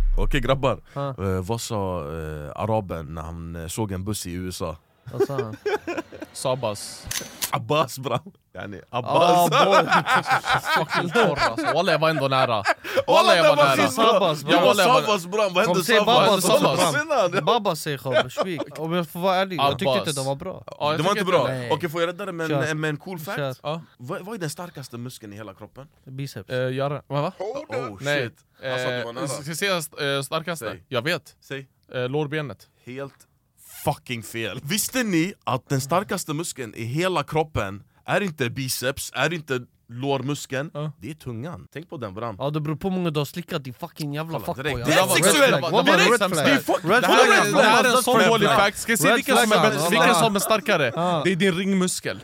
[0.17, 4.77] Okej grabbar, eh, vad sa eh, araben när han eh, såg en buss i USA?
[5.11, 5.57] Vad sa han?
[6.33, 7.07] Sabas.
[7.51, 9.49] Abbas bram, yani Abbas.
[10.77, 12.63] Fucking torr alltså, walla jag var ändå nära.
[13.07, 13.87] Walla, jag var nära.
[13.87, 14.03] sista.
[14.03, 17.45] Sabbas, Jag var Sabbas bram, vad Kom hände Vad bram han?
[17.45, 20.63] Babba säger själv, svik Om jag får vara ärlig, jag tyckte inte det var bra.
[20.97, 21.49] Det var inte bra?
[21.71, 23.59] Okej får jag rädda det med en, cool fact?
[23.97, 25.87] Vad, vad är den starkaste muskeln i hela kroppen?
[26.03, 26.49] Biceps.
[26.49, 27.33] Eh, Göra, vad va?
[27.39, 28.37] Oh Nej, shit,
[28.71, 29.27] alltså du var eh, nära.
[29.27, 30.77] ska jag säga eh, starkaste?
[30.87, 31.35] Jag vet,
[31.93, 32.67] eh, lårbenet.
[32.85, 33.27] Helt
[33.83, 39.33] fucking fel Visste ni att den starkaste muskeln i hela kroppen är inte biceps, är
[39.33, 40.91] inte lårmuskeln, Ja.
[41.01, 43.25] det är tungan Tänk på den bram Ja det beror på hur många du har
[43.25, 44.63] slickat din fucking jävla fuckboy.
[44.63, 45.61] Det Red sexuellt.
[45.61, 48.41] Det är här är, det här är en sån flag.
[48.41, 50.91] fact, ska se vilken som är vilken som är starkare?
[50.95, 51.21] Ja.
[51.25, 52.19] Det är din ringmuskel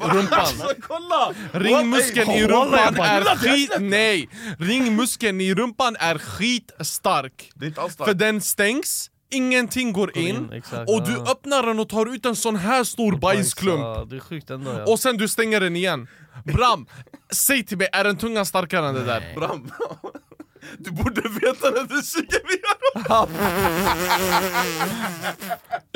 [0.00, 0.38] Rumpan!
[0.88, 1.34] Alltså!
[1.52, 3.70] Ringmuskeln i rumpan är skit...
[3.80, 4.28] Nej!
[4.58, 8.08] Ringmuskeln i rumpan är skitstark Det är inte alls starkt.
[8.08, 11.30] För den stängs, ingenting går in, in, exakt, och du ja.
[11.30, 14.70] öppnar den och tar ut en sån här stor bajsklump Ja, Det är sjukt ändå
[14.72, 14.84] ja.
[14.92, 16.08] och sen du stänger den igen
[16.44, 16.86] Bram,
[17.32, 19.34] säg till mig, är den tungan starkare än det där?
[19.36, 19.70] Bram,
[20.78, 22.74] du borde veta när du suger ner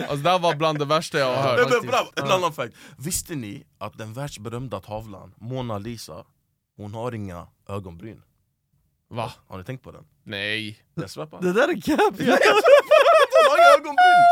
[0.09, 2.53] Alltså det här var bland det värsta jag har Nej, hört men Bram, en annan
[2.53, 6.25] fact Visste ni att den världsberömda tavlan, Mona Lisa,
[6.77, 8.23] hon har inga ögonbryn?
[9.11, 9.33] Va?
[9.49, 10.05] Har ni tänkt på den?
[10.25, 12.14] Nej Jag svär på Det där är cap!
[12.19, 12.27] Hon
[13.51, 14.25] har inga ögonbryn!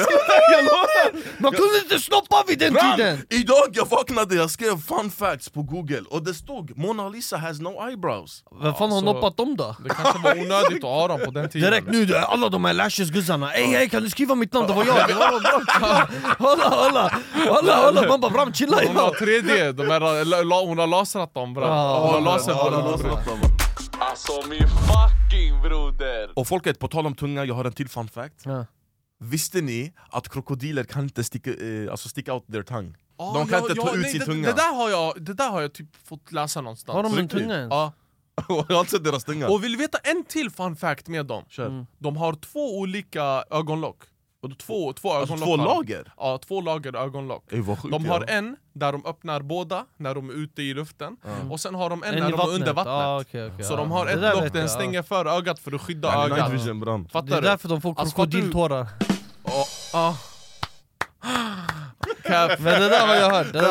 [0.52, 1.40] Jag lovar!
[1.42, 3.26] Man kunde inte snoppa vid den Bram, tiden!
[3.30, 7.60] idag jag vaknade, jag skrev fun facts på google och det stod Mona Lisa has
[7.60, 9.76] no eyebrows Vem fan har noppat dem då?
[9.84, 12.72] Det kanske var onödigt att ha dem på den tiden Direkt nu, alla de här
[12.74, 14.66] lashes-guzzarna, ey ey kan du skriva mitt namn?
[14.66, 14.94] Det var jag!
[16.38, 17.20] Hålla, hålla!
[17.48, 18.08] Hålla, hålla!
[18.08, 19.28] Man bara bram chilla Hon har idag!
[19.28, 23.40] 3D, de här, hon har lasrat dem bra Ja, Hon har var dem.
[24.00, 26.30] Alltså min fucking broder!
[26.36, 28.66] Och folket, på tal om tunga, jag har en till fun fact Ja.
[29.22, 32.94] Visste ni att krokodiler kan inte sticka, eh, alltså stick out their tongue?
[33.16, 34.48] Ah, De kan inte ta ut nej, sin det, tunga.
[34.48, 37.28] Det där har jag, det där har jag typ fått läsa någonstans Har de en
[37.28, 37.70] tunga ens?
[37.70, 37.92] Ja.
[38.48, 41.26] jag har inte sett deras tunga Och vill du veta en till fun fact med
[41.26, 41.44] dem?
[41.48, 41.66] Kör.
[41.66, 41.86] Mm.
[41.98, 44.02] De har två olika ögonlock
[44.58, 46.12] Två, två Alltså två lager?
[46.16, 48.12] Ja, två lager ögonlock Ey, vad sjukt De ja.
[48.12, 51.16] har en där de öppnar båda när de är ute i luften
[51.50, 53.72] Och sen har de en, En när de är under vattnet Ah, okej, okej, Så
[53.72, 53.76] ja.
[53.76, 55.02] de har Det ett lock, den jag, stänger ja.
[55.02, 57.40] för ögat för att skydda Ja, ögat Det är du?
[57.48, 58.86] därför de får Alltså, krokodiltårar
[59.44, 60.16] Ja, ja.
[62.24, 62.60] Cap.
[62.60, 63.68] Men det där har jag hört, det var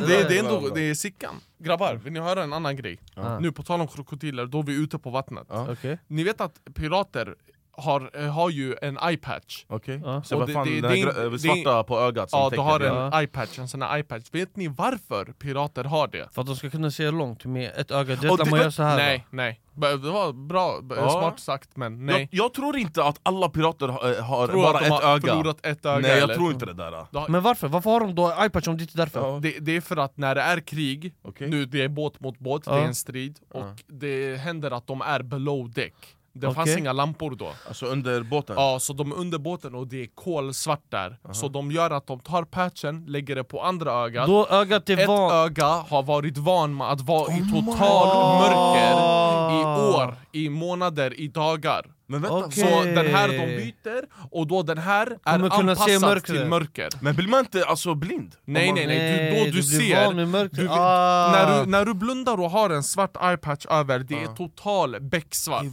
[0.00, 2.76] det, det det är var ändå det är Sickan Grabbar, vill ni höra en annan
[2.76, 2.98] grej?
[3.14, 3.38] Ja.
[3.38, 5.76] Nu på tal om krokodiler, då är vi ute på vattnet Ja.
[6.06, 7.34] Ni vet att pirater
[7.80, 10.22] har, eh, har ju en eyepatch Okej, Ja.
[10.22, 12.58] så Och vad det- fan, det- det- grö- det- svarta på ögat som Ja, du
[12.60, 13.20] har en Ja.
[13.20, 16.28] eyepatch, en sån här eyepatch Vet ni varför pirater har det?
[16.32, 18.50] för att de ska kunna se långt med ett öga, det Och är när det-
[18.50, 18.96] man gör så här?
[18.96, 21.10] Nej, nej B- Det var bra, Ja.
[21.10, 24.62] smart sagt men nej Jag, jag tror inte att alla pirater har, eh, har Tror
[24.62, 26.34] bara ett har öga förlorat ett öga Nej jag eller?
[26.34, 27.68] tror inte det där har- Men varför?
[27.68, 29.20] Varför har de då iPatch om det inte är därför?
[29.20, 29.38] Ja.
[29.42, 31.48] det, det är för att när det är krig, Okej.
[31.50, 32.78] nu det är båt mot båt, det Ja.
[32.78, 35.94] är en strid Och det händer att de är below deck
[36.32, 36.78] Det fanns Okej.
[36.78, 37.52] inga lampor då.
[37.68, 38.56] Alltså under båten?
[38.58, 41.16] Ja, så de är under båten och det är kolsvart där.
[41.32, 44.26] Så de gör att de tar patchen, lägger det på andra ögat.
[44.26, 45.32] Då ögat är Ett van...
[45.32, 49.64] öga har varit van med att vara i Oh total my- mörker i
[49.94, 52.62] år, i månader, i dagar Men vänta, Okej.
[52.70, 56.24] Så den här de byter, och då den här är Kommer kunna se anpassad mörkret.
[56.40, 58.34] till mörker men blir man inte alltså blind?
[58.44, 60.56] Nej nej nej, du, då du, blir ser van med mörker.
[60.56, 61.30] du, ah.
[61.32, 64.36] när, du, när du blundar och har en svart eyepatch över, det är Ja.
[64.36, 65.64] total becksvart!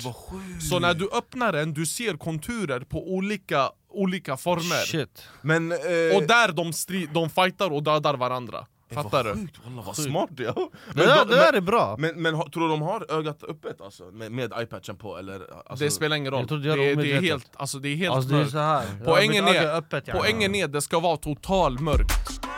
[0.69, 5.23] Så när du öppnar den, du ser konturer på olika, olika former Shit.
[5.41, 5.77] Men, eh,
[6.17, 9.33] Och där de, stri- de fightar och dödar varandra Fattar du?
[9.33, 10.53] Sjukt, wallah, vad smart ja.
[10.53, 11.95] Det Men, där, det där är bra!
[11.99, 14.03] men, men ha- tror du de har ögat öppet alltså?
[14.03, 15.41] Med, med iPaden på eller?
[15.65, 16.45] Alltså, Det spelar ingen roll.
[16.49, 18.51] Jag Det, det är det, är helt, alltså det är helt Alltså det är mörkt.
[18.51, 18.85] så här.
[19.05, 20.19] Poängen Ja, är- öppet, yani.
[20.19, 22.11] Poängen är det ska vara total mörkt.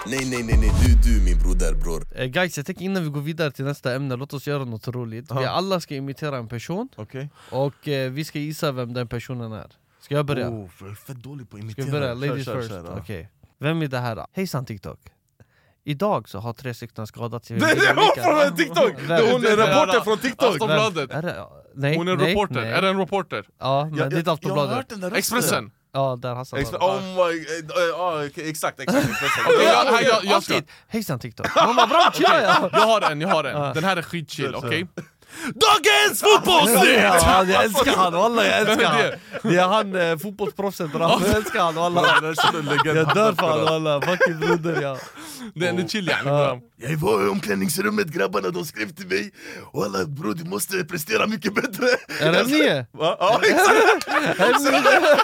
[0.08, 3.10] Nej nej nej nej, du du min broder bror Eh, Guys, jag tänker innan vi
[3.10, 5.50] går vidare till nästa ämne, låt oss göra något roligt Vi Ja.
[5.50, 7.30] alla ska imitera en person, Okej.
[7.52, 9.68] och eh, vi ska gissa vem den personen är
[10.02, 10.50] Ska jag börja?
[10.50, 11.86] Oh, jag är fett dålig på att Ska imitera.
[11.86, 12.14] vi börja?
[12.14, 12.98] Ladies kör, first, kör, ja.
[13.02, 14.26] okej Vem är det här då?
[14.34, 15.00] Hejsan TikTok!
[15.84, 18.92] Idag så har tre stycken skadats i Det är hon från TikTok!
[19.08, 20.50] Det är hon är reporter från TikTok!
[20.54, 21.10] Aftonbladet.
[21.76, 22.56] Nej, Hon är nej, reporter.
[22.62, 22.72] nej.
[22.72, 23.46] Är det en reporter?
[23.60, 25.18] Ja, men Jag- det är inte jag- Jag har hört Aftonbladet den där rösten.
[25.38, 25.72] Expressen?
[25.94, 26.80] Ja, där Hassan var.
[26.80, 27.40] oh my...
[27.40, 29.44] eh, ja, okej, exakt, exakt, Expressen.
[29.46, 30.62] Okej, jag- Ja, jag- jag ska-.
[30.88, 31.54] Hejsan TikTok!
[31.56, 32.70] Bara bra, ja!
[32.72, 33.68] Jag har en, jag har Ja.
[33.68, 33.74] en.
[33.74, 34.88] Den här är skitchill, Kör, kör.
[35.56, 37.00] Dagens fotbollsnytt!
[37.00, 39.20] Ja, jag älskar han, wallah jag älskar han det?
[39.44, 42.06] Det är han eh, fotbollsproffset bram, jag älskar han wallah
[42.86, 44.98] Jag dör för han wallah, fucking broder ja
[45.56, 46.62] Den är chill yani.
[46.78, 49.32] Jag var i omklädningsrummet, grabbarna de skrev till mig
[49.74, 51.86] Walla bror du måste prestera mycket bättre
[52.20, 52.86] Är det ni?
[53.00, 54.06] Ja exakt!
[54.78, 55.20] Det?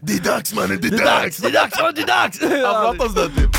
[0.00, 1.36] Det är dags mannen, det är dags!
[1.36, 2.40] Det är dags, man, det är dags!
[2.40, 3.50] Han pratar sådär typ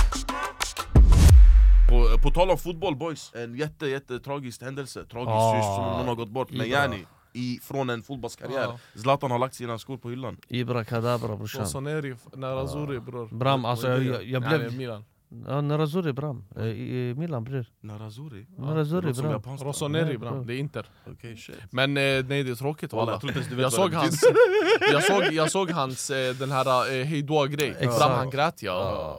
[2.24, 5.06] på, tal om fotboll boys, en jätte jätte tragisk händelse.
[5.06, 6.52] Tragisk Ah, just som någon har gått bort.
[6.52, 6.78] Men Ibra.
[6.80, 8.62] yani, i, från en fotbollskarriär.
[8.62, 8.80] Ja.
[8.96, 10.38] Zlatan har lagt sina skor på hyllan.
[10.48, 11.62] Ibra kadabra brorsan.
[11.62, 13.28] Rossoneri, Nerazzurri bror.
[13.32, 15.04] Bram, alltså jag, jag, jag Nej, blev...
[15.48, 16.64] Ja, Nerazzurri bram, Eh,
[17.18, 17.66] Milan?
[17.82, 19.58] Nerazzurri låter som bram.
[19.58, 20.44] Rossoneri Ja, bram, bra.
[20.44, 20.86] det är Inter.
[21.12, 21.56] Okej shit.
[21.72, 24.24] Men eh, nej det är tråkigt Walla, jag Jag såg hans,
[24.92, 27.76] jag såg, jag såg hans eh, den här eh, hejdå-grej.
[27.82, 28.72] Bram han grät ja.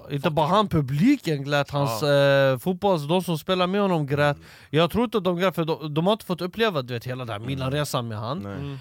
[0.08, 4.36] Ja, Inte bara han, publiken grät, hans eh, fotbolls, de som spelar med honom grät.
[4.70, 7.24] Jag tror inte de grät, för de, de har inte fått uppleva du vet, hela
[7.24, 8.46] den här Milan-resan med han.
[8.46, 8.78] Mm.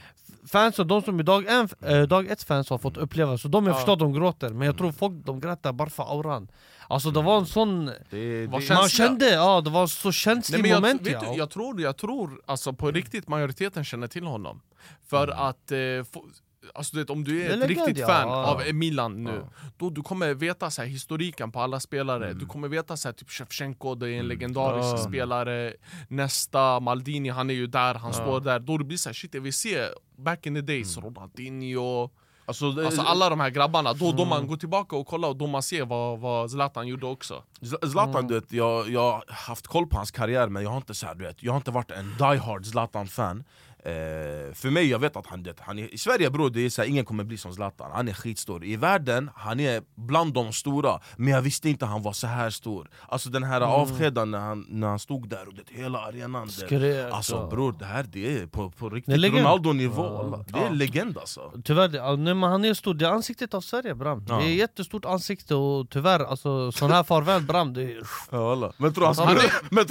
[0.48, 1.46] Fansen, de som är dag,
[1.82, 3.78] en, dag ett fans har fått uppleva, så de jag Ja.
[3.78, 6.48] förstår de gråter Men jag tror folk de grät där bara för auran
[6.88, 7.86] Alltså det var en sån...
[7.86, 11.32] Det, det, Man kände, ja det var så känslig Nej, men jag, moment vet ja.
[11.32, 14.62] du, jag tror, jag tror alltså på riktigt majoriteten känner till honom.
[15.10, 15.78] För att, eh,
[16.13, 16.26] få,
[16.74, 18.08] alltså, du vet, om du är ett legend, riktigt ja.
[18.08, 18.46] fan Ja.
[18.46, 19.46] av Milan nu,
[19.78, 22.34] då du kommer veta så här, historiken på alla spelare.
[22.34, 24.98] Du kommer veta så här, typ Shevchenko, det är en legendarisk Ja.
[24.98, 25.74] spelare.
[26.08, 28.60] Nästa, Maldini, han är ju där, han står där.
[28.60, 32.10] Då det blir så här, shit jag vill se back in the days, Ronaldinho,
[32.45, 33.93] alltså, alltså alla de här grabbarna.
[33.93, 37.06] Då, då man går tillbaka och kollar och då man ser vad, vad Zlatan gjorde
[37.06, 37.43] också.
[37.91, 40.93] Zlatan, du vet, jag, jag har haft koll på hans karriär men jag har inte,
[40.93, 43.43] så här, du vet, jag har inte varit en die hard Zlatan-fan
[43.86, 46.69] eh, För mig, jag vet att han, det, han är, i Sverige bror, det är
[46.69, 50.34] så här, ingen kommer bli som Zlatan, han är skitstor I världen, han är bland
[50.34, 54.32] de stora, men jag visste inte han var så här stor Alltså den här avskedan
[54.32, 57.48] när han, när han stod där och det, hela arenan Skrek, Alltså ja.
[57.48, 59.24] bror, det här det är på, på riktigt.
[59.24, 60.60] Ronaldo-nivå, Ja.
[60.60, 63.62] det är legend alltså Tyvärr, ja, nej, men han är stor, det är ansiktet av
[63.62, 64.36] Sverige bram Ja.
[64.38, 68.74] Det är jättestort ansikte och tyvärr, alltså sån här farväl bram det är, ja.
[68.78, 69.38] Men tror han Han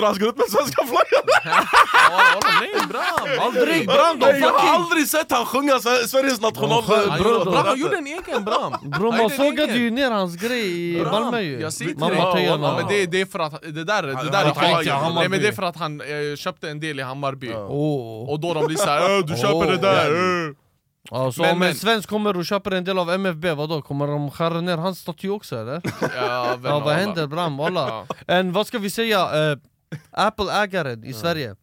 [0.05, 1.25] han ska ut med svenska flaggan?
[2.61, 3.41] nej bram!
[3.41, 4.19] Aldrig bram!
[4.19, 6.83] De Nej, jag har aldrig sett han sjunga Sve- Sveriges national...
[6.83, 8.73] sjöng- Han, Bror, gjorde, de- bram, han gjorde en egen bram!
[8.93, 12.15] Han man sågade ju ner hans grej i Bram, Malmö ju Jag säger till Mamma
[12.35, 12.43] dig.
[12.45, 15.29] Tejan Ja, men det, det är för att det där, det Han- där är Nej
[15.29, 17.53] men det är för att han eh, köpte en del i Hammarby.
[18.29, 20.11] Och då de blir såhär äh, du köper det där!
[20.49, 20.55] äh."
[21.11, 23.83] Alltså Men- om en svensk kommer och köper en del av MFB, vadå?
[23.83, 25.81] Kommer de skära ner hans staty också eller?
[26.17, 27.57] Ja, Ja vad händer bram?
[27.57, 28.07] Walla Ja.
[28.27, 29.59] En, vad ska vi säga, eh,
[30.11, 31.55] Apple-ägaren i Sverige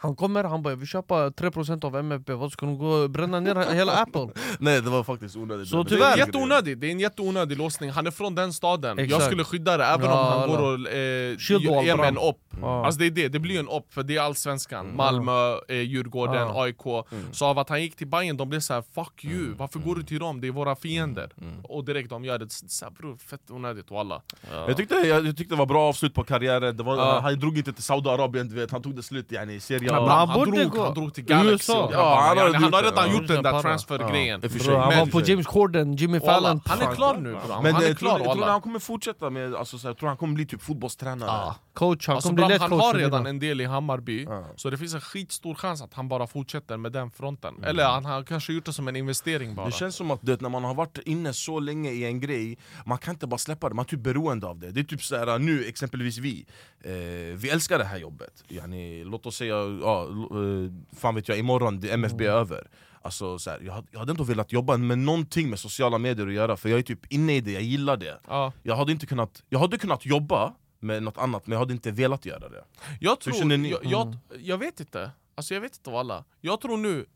[0.00, 3.40] Han kommer, han bara 'jag vill köpa 3% av MFB, vad ska de gå bränna
[3.40, 4.28] ner hela Apple?'
[4.58, 5.68] Nej det var faktiskt onödigt.
[5.68, 8.52] Så Men Det tyvärr- är jätteonödigt, det är en jätteonödig låsning, han är från den
[8.52, 8.98] staden.
[8.98, 9.10] Exakt.
[9.20, 12.36] Jag skulle skydda det även Ja, om han går och eh, är med en upp
[12.60, 12.86] Ja.
[12.86, 14.96] Alltså det är det, det blir en upp för det är allsvenskan.
[14.96, 16.62] Malmö, eh, Djurgården, Ja.
[16.62, 19.94] AIK Så av att han gick till Bayern de blev såhär 'fuck you, varför går
[19.96, 20.40] du till dem?
[20.40, 21.30] Det är våra fiender'
[21.62, 23.90] Och direkt de gör det, såhär bror fett onödigt.
[23.90, 27.20] Walla Jag tyckte, jag, jag tyckte det var bra avslut på karriären, det var, Ja.
[27.22, 30.18] han drog inte till Saudiarabien, du vet, han tog det slut yani, i Serie Han,
[30.18, 31.88] han han, borde drog, gå- han drog till Galaxy Ja,
[32.28, 33.12] han har han har redan Ja.
[33.14, 33.62] gjort den där Ja.
[33.62, 34.40] transfergrejen.
[34.40, 36.60] Bro, Han Men- var på James Corden, Jimmy Fallon.
[36.66, 37.28] Han är klar nu
[37.62, 39.90] Men han är jag tror, klar jag tror han kommer fortsätta med, alltså, så här,
[39.90, 41.30] jag tror han kommer bli typ fotbollstränare
[41.76, 44.24] Coach, han Alltså, kommer bli bram, lätt han coach har redan en del i Hammarby,
[44.24, 44.44] Ja.
[44.56, 47.64] så det finns en skitstor chans att han bara fortsätter med den fronten Mm.
[47.70, 50.40] Eller han har kanske gjort det som en investering bara Det känns som att det,
[50.40, 53.68] när man har varit inne så länge i en grej, man kan inte bara släppa
[53.68, 56.46] det, man är typ beroende av det Det är typ så här, nu exempelvis vi,
[56.84, 56.92] eh,
[57.36, 61.80] vi älskar det här jobbet yani, Låt oss säga, ja, eh, fan vet jag, imorgon
[61.80, 62.36] det är MFB Mm.
[62.38, 62.66] över
[63.02, 66.26] Alltså, så här, jag, hade- jag hade ändå velat jobba med någonting med sociala medier
[66.26, 68.52] att göra, för jag är typ inne i det, jag gillar det ja.
[68.62, 70.52] Jag hade inte kunnat, jag hade kunnat jobba
[70.86, 72.64] med något annat, men jag hade inte velat göra det
[73.00, 73.70] Jag Hur tror, känner ni?
[73.70, 77.06] jag, jag, jag vet inte, alltså jag vet inte av alla Jag tror nu,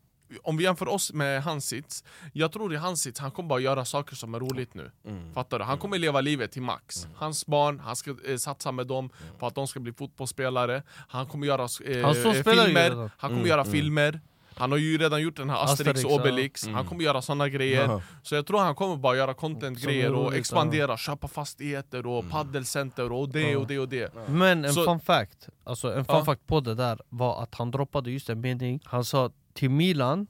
[0.43, 2.03] om vi jämför oss med hans sits,
[2.33, 4.91] jag tror i hans sits, han kommer bara göra saker som är roligt nu.
[5.05, 5.33] Mm.
[5.33, 5.65] Fattar du?
[5.65, 7.07] Han kommer leva livet till max.
[7.15, 9.35] Hans barn, han ska eh, satsa med dem Mm.
[9.39, 10.83] på att de ska bli fotbollsspelare.
[11.07, 13.71] Han kommer göra eh, ju filmer, han kommer Mm, göra mm.
[13.71, 14.19] filmer.
[14.55, 16.15] Han har ju redan gjort den här Asterix, Asterix, och ja.
[16.15, 16.75] Obelix, Mm.
[16.75, 17.81] han kommer göra såna grejer.
[17.83, 18.01] Jaha.
[18.23, 22.11] Så jag tror han kommer bara göra content-grejer och expandera, köpa fastigheter Mm.
[22.11, 24.13] och paddelcenter och det och det och det.
[24.27, 26.25] Men en Så- fun fact, alltså en fun Ja.
[26.25, 30.27] fact på det där var att han droppade just en mening Han sa till Milan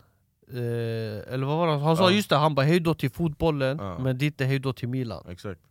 [0.49, 1.73] eh, Eller vad var det?
[1.77, 2.15] Han sa Ja.
[2.15, 3.97] just det, han bara hejdå till fotbollen Ja.
[3.99, 5.61] Men det är inte hejdå till Milan Exakt.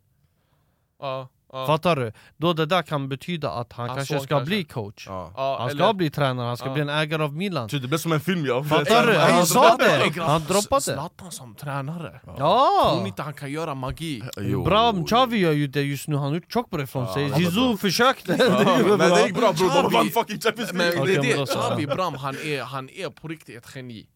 [1.00, 2.12] Ja, ja, Fattar du?
[2.36, 4.46] Då det där kan betyda att han Hans kanske ska kanske.
[4.46, 5.32] bli coach Ja.
[5.36, 7.88] ja, Han ska eller- bli tränare, han ska bli en ägare av Milan Så Det
[7.88, 8.64] blev som en film ja.
[8.64, 9.16] Fattar du?
[9.18, 9.98] Han Han sa det!
[9.98, 12.20] droppade- Han droppade Zlatan som tränare.
[12.24, 12.98] Tror Ja!
[13.02, 14.22] ni inte han kan göra magi?
[14.40, 14.64] Jo.
[14.64, 17.76] Bra, Xavi gör ju det just nu, han har gjort på det från sig Zizou
[17.76, 19.26] försökte Ja, Det är Men det bra.
[19.26, 21.46] gick bra bror, de vann fucking Champions Men League!
[21.46, 24.06] Xavi Bram han är, han är på riktigt ett geni.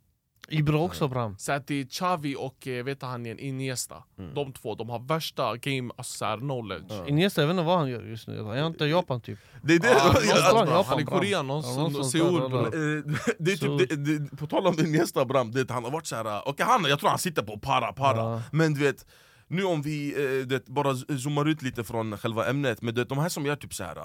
[0.48, 4.02] Ibra också bram Så att det är Xavi och eh, vet han igen, Iniesta.
[4.18, 4.34] Mm.
[4.34, 7.08] De två, de har värsta game alltså, så här, knowledge.
[7.08, 9.38] Iniesta, jag vet inte vad han gör just nu, han är inte i Japan typ
[9.62, 10.84] Det är det, Ja, Ja, någonstans, Japan, bram.
[10.86, 11.18] han är i bram.
[11.18, 12.50] Korea, Ja, någonstans, Seoul.
[12.50, 12.58] där.
[12.98, 13.02] Eh,
[13.38, 15.90] det är Så- typ, det, det, på tal om din nästa Bram, det, han har
[15.90, 18.42] varit såhär, okej han, jag tror han sitter på para para Ja.
[18.52, 19.06] Men du vet,
[19.48, 20.08] nu om vi
[20.40, 23.46] eh, det, bara zoomar ut lite från själva ämnet Men du vet, de här som
[23.46, 23.96] gör typ såhär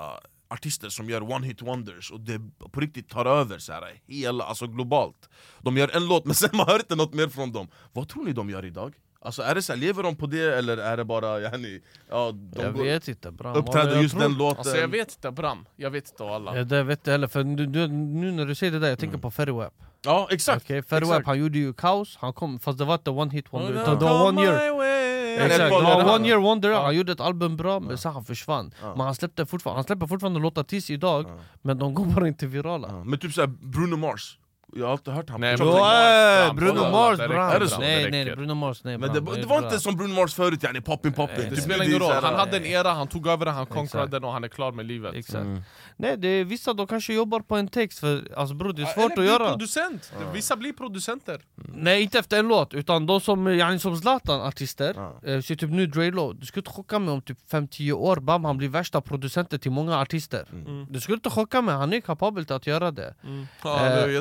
[0.49, 2.39] artister som gör one hit wonders och det
[2.71, 5.29] på riktigt tar över så här, hela, alltså globalt
[5.61, 8.25] De gör en låt men sen man hör inte något mer från dem Vad tror
[8.25, 8.93] ni de gör idag?
[9.21, 12.31] Alltså är det så här, lever de på det eller är det bara yani, ja,
[12.31, 14.57] de Jag går- vet inte bram uppträder Jag just tror- den låten?
[14.57, 16.57] Alltså jag vet inte Bram, jag vet inte alla.
[16.57, 18.99] Ja, det vet jag heller, för nu, nu, nu när du säger det där, jag
[18.99, 20.63] tänker på Ferryweb Ja exakt!
[20.65, 21.25] okay, exakt.
[21.25, 23.99] han gjorde ju kaos, han kom, fast det var inte one hit wonder, Oh, utan
[23.99, 24.79] det var one year my
[25.39, 25.51] way.
[25.51, 28.73] Exakt, one year wonder, han gjorde ett album bra men sen han försvann.
[28.81, 31.25] Men han släppte fortfarande, han släpper fortfarande låtar tills idag.
[31.61, 34.37] Men de går bara inte virala Men typ såhär Bruno Mars,
[34.75, 35.71] jag har alltid hört han Nej, Bruno.
[35.71, 37.31] Mars, Bruno Mars bram!
[37.51, 37.79] Är det så?
[37.79, 38.35] Nej nej.
[38.35, 39.57] Bruno Mars nej Men det, det var bra.
[39.57, 42.35] inte som Bruno Mars förut, yani poppin poppin Nej, Det spelar är ingen roll, han
[42.35, 44.85] hade en era, han tog över den, han conquerade den och han är klar med
[44.85, 45.15] livet.
[45.15, 45.61] Exakt Mm.
[45.97, 48.85] Nej det är vissa de kanske jobbar på en text, för alltså bror det är
[48.85, 50.13] svårt eller att göra producent!
[50.33, 51.41] Vissa blir producenter.
[51.75, 55.29] Nej inte efter en låt, utan de som, yani, som Zlatan artister Ja.
[55.31, 58.17] eh, Så typ nu Dre Lo, du skulle inte chocka mig om typ 5-10 år,
[58.17, 60.85] bam han blir värsta producenten till många artister Mm.
[60.89, 63.13] Du skulle inte chocka mig, han är kapabel till att göra det
[63.63, 64.13] Ja, han är Eh,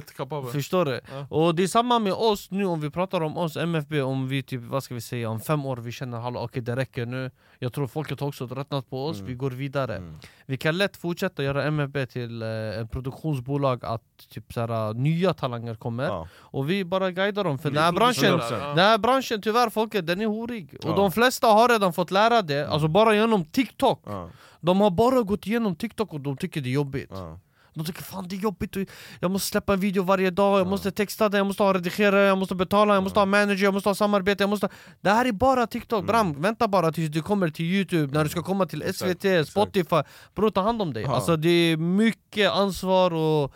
[0.47, 0.53] jättekapabel.
[0.63, 1.01] Förstår du?
[1.13, 1.27] Ja.
[1.37, 4.43] Och det är samma med oss nu om vi pratar om oss MFB, om vi
[4.43, 7.31] typ, vad ska vi säga, om fem år vi känner hallå okej det räcker nu
[7.59, 9.27] Jag tror folket har också tröttnat på oss, Mm.
[9.29, 10.19] vi går vidare Mm.
[10.47, 15.75] Vi kan lätt fortsätta göra MFB till eh, en produktionsbolag att typ såhär, nya talanger
[15.75, 16.29] kommer Ja.
[16.37, 18.39] Och vi bara guidar dem, för den här branschen,
[18.77, 20.97] den här branschen tyvärr folket, den är horig Och Ja.
[20.97, 24.31] de flesta har redan fått lära det, alltså bara genom TikTok Ja.
[24.61, 27.39] De har bara gått igenom TikTok och de tycker det är jobbigt Ja.
[27.79, 28.77] De tycker fan det är jobbigt,
[29.21, 32.27] jag måste släppa en video varje dag, jag måste texta den, jag måste ha redigerare,
[32.27, 34.69] jag måste betala, jag måste ha manager, jag måste ha samarbete, jag måste...
[35.01, 38.31] Det här är bara TikTok, Bram, vänta bara tills du kommer till youtube, när du
[38.31, 39.49] ska komma till SVT.
[39.49, 40.03] Spotify.
[40.35, 43.55] Bror ta hand om dig, alltså det är mycket ansvar och...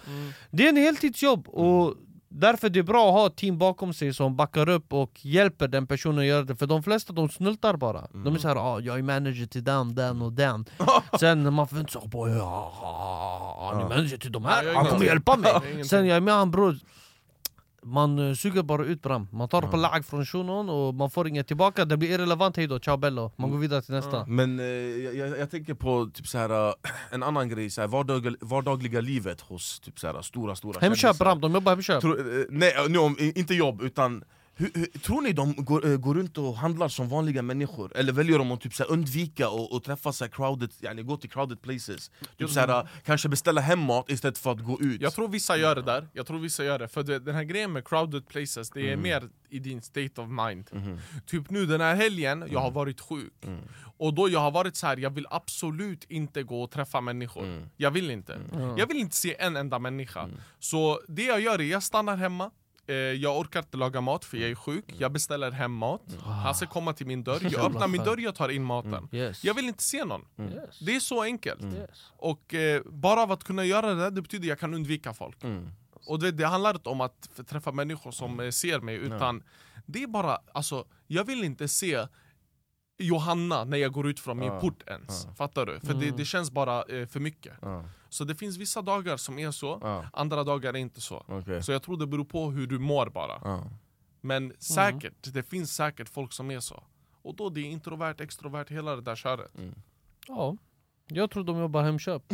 [0.50, 1.94] Det är en heltidsjobb, och
[2.34, 5.68] därför det är bra att ha ett team bakom sig som backar upp och hjälper
[5.68, 8.08] den personen att göra det, för de flesta de snultar bara.
[8.12, 10.64] De är såhär ah, jag är manager till den, den och den.
[11.20, 15.84] Sen man sig på ja, han är manager till de här, han kommer hjälpa mig.
[15.84, 16.78] Sen jag är med han bror
[17.84, 21.28] man eh, suger bara ut bram, man tar på lag från shunon och man får
[21.28, 22.56] inget tillbaka, det blir irrelevant.
[22.56, 23.32] Hejdå, ciao bello.
[23.36, 24.26] Man går vidare till nästa.
[24.26, 26.74] Men eh, jag, jag, tänker på typ så här, eh,
[27.10, 31.18] en annan grej, så här, vardag, vardagliga livet hos typ så här, stora stora Hemköp
[31.18, 35.20] bram, de jobbar hemköp Tror- eh, Nej, nu om, inte jobb, utan hur, hur, tror
[35.20, 37.92] ni de går, eh, går runt och handlar som vanliga människor?
[37.96, 41.30] Eller väljer de att typ så undvika och, och träffa så crowded, yani, gå till
[41.30, 42.10] crowded places?
[42.38, 45.00] Typ så här, kanske beställa hem mat istället för att gå ut?
[45.00, 47.44] Jag tror vissa gör det där, jag tror vissa gör det, för det, den här
[47.44, 49.02] grejen med crowded places, det är Mm.
[49.02, 50.98] mer i din state of mind Mhm.
[51.26, 52.74] Typ nu den här helgen, jag har Mm.
[52.74, 53.32] varit sjuk
[53.96, 57.44] Och då jag har varit så här, jag vill absolut inte gå och träffa människor
[57.44, 57.68] Mm.
[57.76, 58.78] Jag vill inte, Mm.
[58.78, 62.50] jag vill inte se en enda människa Så det jag gör är, jag stannar hemma
[63.20, 66.02] jag orkar inte laga mat för jag är sjuk, jag beställer hem mat.
[66.24, 69.08] Han ska komma till min dörr, jag öppnar min dörr, jag tar in maten.
[69.12, 69.44] Yes.
[69.44, 70.78] Jag vill inte se någon, yes.
[70.78, 71.62] det är så enkelt.
[71.62, 72.12] Yes.
[72.16, 75.44] Och eh, bara av att kunna göra det, det betyder att jag kan undvika folk.
[75.44, 75.68] Mm.
[76.06, 79.42] och det, det handlar inte om att träffa människor som eh, ser mig, utan
[79.86, 82.06] det är bara, alltså, jag vill inte se
[83.02, 85.24] Johanna när jag går ut från min Ja, port ens.
[85.28, 85.34] ja.
[85.34, 85.80] Fattar du?
[85.80, 86.16] För det, Mm.
[86.16, 87.52] det känns bara eh, för mycket.
[87.62, 91.24] Ja, Så det finns vissa dagar som är så, ja, andra dagar är inte så.
[91.28, 91.62] okej.
[91.62, 93.40] Så jag tror det beror på hur du mår bara.
[93.44, 93.64] Ja.
[94.20, 96.82] Men säkert, det finns säkert folk som är så.
[97.22, 99.52] Och då det är introvert, extrovert, hela det där köret.
[100.28, 100.56] Ja.
[101.08, 102.22] Jag tror de jobbar Hemköp.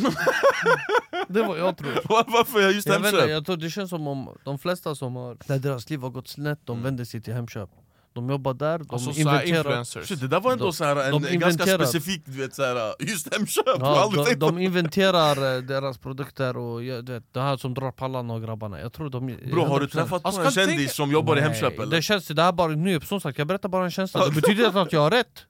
[1.29, 1.93] det var jag tror.
[2.09, 3.31] Var- Varför jag just Jag, vet inte, Hemköp?
[3.31, 6.29] jag tror det känns som om de flesta som har, när deras liv har gått
[6.29, 7.71] snett, de vänder sig till Hemköp.
[8.19, 9.85] De jobbar där, de Alltså inventerar.
[9.85, 12.95] Shit, det där var ändå De- så här, en de ganska specifik, du vet såhär,
[12.99, 13.65] just Hemköp!
[13.67, 17.75] jag har Ja, de, de inventerar eh, deras produkter och du vet, det här som
[17.75, 19.27] drar pallarna och grabbarna Jag tror de...
[19.27, 19.91] Bro, har du 100%.
[19.91, 21.97] träffat Alltså, du kändis tänka- som jobbar i Nej, Hemköp eller?
[21.97, 24.33] Det känns, det här är bara nu, som sagt jag berättar bara en känsla, det
[24.41, 25.47] betyder inte att jag har rätt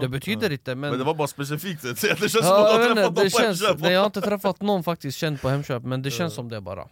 [0.00, 0.90] Det betyder inte men...
[0.90, 3.14] Men det var bara specifikt, så det känns som ja, att jag, du har träffat
[3.14, 5.82] det dem på känns, Hemköp nej, jag har inte träffat någon faktiskt känd på Hemköp,
[5.82, 6.84] men det känns som det bara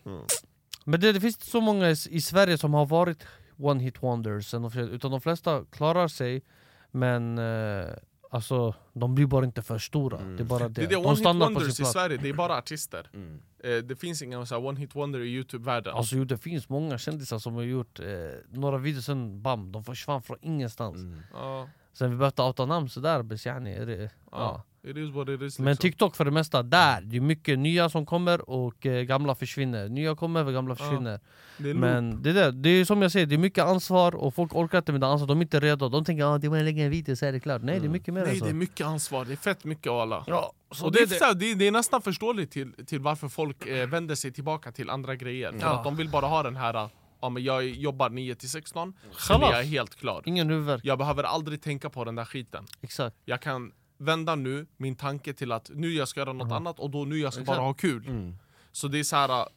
[0.84, 3.18] Men det, det finns inte så många i, i Sverige som har varit
[3.58, 6.42] one hit wonders, än de flesta- utan de flesta klarar sig
[6.90, 7.86] Men eh,
[8.30, 10.96] alltså, de blir bara inte för stora, det är bara det, Det är det, De
[10.96, 13.10] one hit stannar på wonders sin i Sverige, det är bara artister.
[13.14, 13.42] Mm.
[13.64, 15.94] eh, Det finns inga så här one hit wonder i youtube-världen.
[15.94, 18.06] Alltså jo, det finns många kändisar som har gjort eh,
[18.50, 20.96] några videos sen, bam, de försvann från ingenstans.
[20.96, 21.20] Mm.
[21.32, 24.62] Ja, Sen vi behövde outa namn sådär, bes yani, ja.
[24.84, 25.76] Is Men liksom.
[25.76, 29.88] TikTok för det mesta, där, det är mycket nya som kommer och eh, gamla försvinner.
[29.88, 31.20] Nya kommer och gamla försvinner.
[31.58, 31.80] Det är loop.
[31.80, 32.68] Men det, där, det.
[32.68, 35.28] Är som jag säger, det är mycket ansvar och folk orkar inte med det ansvaret,
[35.28, 35.88] de är inte redo.
[35.88, 37.62] De tänker att ah, det var lägga en video så är det klart.
[37.62, 38.44] Nej det är mycket mer Nej än så.
[38.44, 40.24] det är mycket ansvar, det är fett mycket alla.
[40.26, 43.66] Ja, och det, är det, här, det, det är nästan förståeligt till, till varför folk
[43.66, 45.52] eh, vänder sig tillbaka till andra grejer.
[45.52, 45.78] För Ja.
[45.78, 46.88] att de vill bara ha den här,
[47.20, 48.94] ja men jag jobbar 9 till 16
[49.28, 50.22] Sen är jag helt klar.
[50.24, 52.66] Ingen huvudvärk, Jag behöver aldrig tänka på den där skiten.
[52.82, 53.16] Exakt.
[53.24, 56.90] Jag kan vända nu min tanke till att nu jag ska göra något annat och
[56.90, 57.58] då nu jag ska Exakt.
[57.58, 58.36] bara ha kul Mm.
[58.72, 59.48] Så det är så här.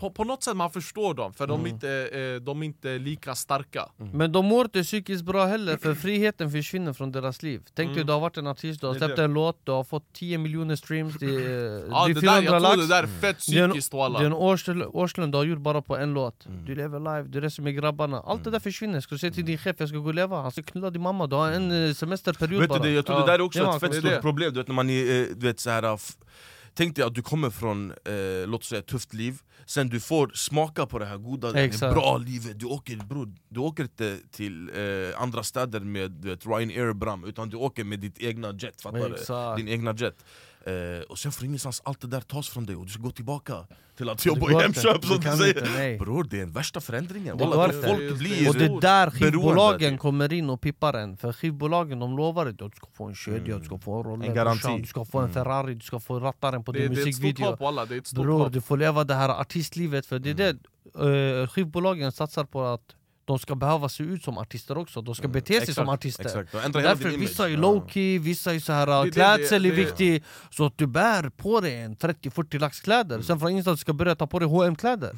[0.00, 1.56] På, på något sätt man förstår dem, för Mm.
[1.62, 3.88] de, är inte, eh, de är inte lika starka.
[3.96, 7.62] Men de mår inte psykiskt bra heller för friheten försvinner från deras liv.
[7.74, 8.06] Tänk dig Mm.
[8.06, 10.76] du har varit en artist, du har släppt en låt, du har fått 10 miljoner
[10.76, 13.90] streams Det är, Ja, det är det 400 där, lax det där är fett psykiskt
[13.92, 16.46] Det är en walla årslön, årslön du har gjort bara på en låt.
[16.46, 16.64] Mm.
[16.64, 18.20] Du lever live, du reser med grabbarna.
[18.20, 20.42] Allt det där försvinner, ska du säga till din chef jag ska gå och leva?
[20.42, 22.78] Han ska knulla din mamma, du har en eh, semesterperiod Vet bara.
[22.78, 23.26] du, det, jag tror Ja.
[23.26, 24.90] det där är också Ja, ett fett det är stort problem, du vet när man
[24.90, 25.98] är, eh, du vet så här.
[26.76, 29.38] Tänk dig att du kommer från, eh, låt säga ett tufft liv.
[29.66, 32.60] Sen du får smaka på det här goda, det bra livet.
[32.60, 37.56] Du åker, bro, du åker inte till eh, andra städer med Ryanair Bram Utan du
[37.56, 39.16] åker med ditt egna jet, fattar du?
[39.56, 40.24] Din egna jet
[40.66, 43.10] eh, Och sen får ingenstans allt det där tas från dig och du ska gå
[43.10, 44.54] tillbaka till att Det jobba i.
[44.62, 45.58] Hemköp som du säger.
[45.58, 45.98] inte, nej.
[45.98, 49.98] Bror det är den värsta förändringen, Det Walla, folk blir Och det är där skivbolagen
[49.98, 51.16] kommer in och pippar en.
[51.16, 54.62] För skivbolagen de lovar att du ska få en kedja, du ska få en Rolex,
[54.80, 57.14] du ska få en Ferrari, du ska få rattaren på det, din det är ett
[57.14, 57.86] stort musikvideo.
[57.88, 60.56] det Bror du får leva det här artistlivet för det är det
[61.42, 62.94] uh, skivbolagen satsar på att
[63.26, 66.24] de ska behöva se ut som artister också, de ska bete sig Exakt, som artister.
[66.24, 70.24] Exakt, Därför vissa är low-key, vissa är så här det- klädsel det- är det- viktig.
[70.50, 73.98] Så att du bär på dig en 30-40 lax kläder, sen från ingenstans ska du
[73.98, 75.16] börja ta på dig H&M kläder.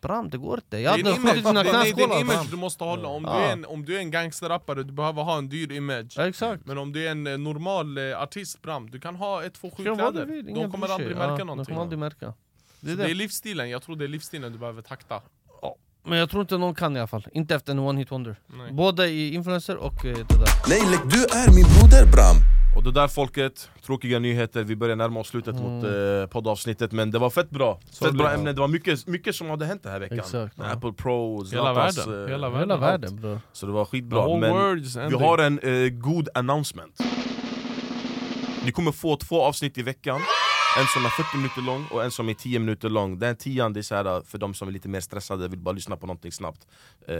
[0.00, 1.92] Bram det går inte, jag Det är hade skjutit dina det är- det är en
[1.94, 2.20] knäskålar.
[2.20, 3.38] image du måste hålla, om, Ja.
[3.38, 6.12] du är en, om du är en gangsterrappare du behöver ha en dyr image.
[6.16, 6.66] Ja, Exakt.
[6.66, 9.70] Men om du är en eh, normal eh, artist Bram, du kan ha ett, två,
[9.70, 10.26] sju kläder.
[10.26, 11.64] vill, De kommer aldrig Ja, märka De någonting.
[11.74, 12.34] kommer aldrig märka.
[12.80, 13.04] Det är Så det.
[13.04, 13.14] är det.
[13.14, 15.20] livsstilen, jag tror det är livsstilen du behöver takta
[16.04, 18.36] Men jag tror inte någon kan i alla fall, inte efter en one hit wonder.
[18.46, 18.72] Nej.
[18.72, 20.68] Både i influencer och eh, det där.
[20.68, 22.36] Nej, lägg du är min broder Bram.
[22.76, 26.20] Och det där folket, tråkiga nyheter, vi börjar närma oss slutet mot Mm.
[26.22, 29.50] eh, poddavsnittet Men det var fett bra, fett bra ämne, det var mycket, mycket som
[29.50, 30.18] hade hänt den här veckan.
[30.18, 30.56] Exakt.
[30.56, 32.82] Med Apple Pro, Hela världen, eh, hela världen, Hela allt.
[32.82, 36.98] världen bror Så det var skitbra, men vi har en eh, god announcement.
[38.64, 40.20] Ni kommer få två avsnitt i veckan
[40.80, 43.18] en som är 40 minuter lång och en som är 10 minuter lång.
[43.18, 45.72] Den tian det är så här för de som är lite mer stressade, vill bara
[45.72, 46.66] lyssna på någonting snabbt.
[47.08, 47.16] Eh,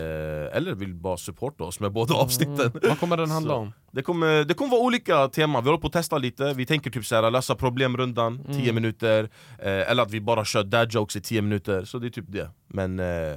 [0.57, 2.73] Eller vill bara supporta oss med båda avsnitten.
[2.83, 3.73] Vad kommer den handla om?
[3.91, 6.53] Det kommer, det kommer vara olika teman, vi håller på att testa lite.
[6.55, 9.31] Vi tänker typ så här, lösa problemrundan, 10 minuter.
[9.59, 12.25] Eh, Eller att vi bara kör dad jokes i 10 minuter, så det är typ
[12.29, 12.51] det.
[12.67, 13.37] Men eh,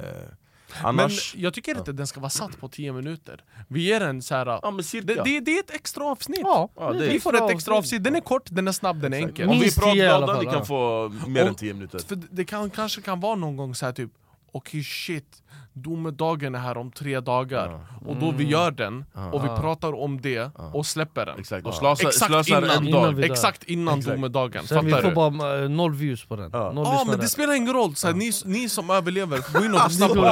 [0.82, 1.34] annars...
[1.34, 3.44] Men jag tycker inte den ska vara satt på 10 minuter.
[3.68, 4.46] Vi ger den så här.
[4.46, 5.06] ja men cirka.
[5.06, 6.40] det, det, det är ett extra avsnitt.
[6.42, 9.18] Ja, Ja, Vi får ett extra avsnitt, den är kort, den är snabb, den är
[9.18, 9.48] enkel.
[9.48, 10.64] Om vi är Minst 10 i alla pratglada, fall, ni kan ja.
[10.64, 11.98] få mer Om- än 10 minuter.
[11.98, 14.10] För det kan, kanske kan vara någon gång så här typ
[14.54, 15.41] Okej shit,
[15.74, 17.80] domedagen är här om tre dagar.
[18.06, 19.56] Och då vi gör den, och vi Ja.
[19.60, 21.38] pratar om det och släpper den.
[21.38, 24.16] Exakt, och slösar, Exakt slösar innan- en innan Exakt innan Exakt.
[24.16, 25.14] domedagen, Sen vi får du?
[25.14, 26.72] bara eh, noll views på den, Ja.
[26.72, 29.74] noll Ja men det spelar ingen roll, så här, ni, ni som överlever, gå in
[29.74, 30.24] och lyssna på den.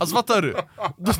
[0.00, 0.54] Alltså fattar du?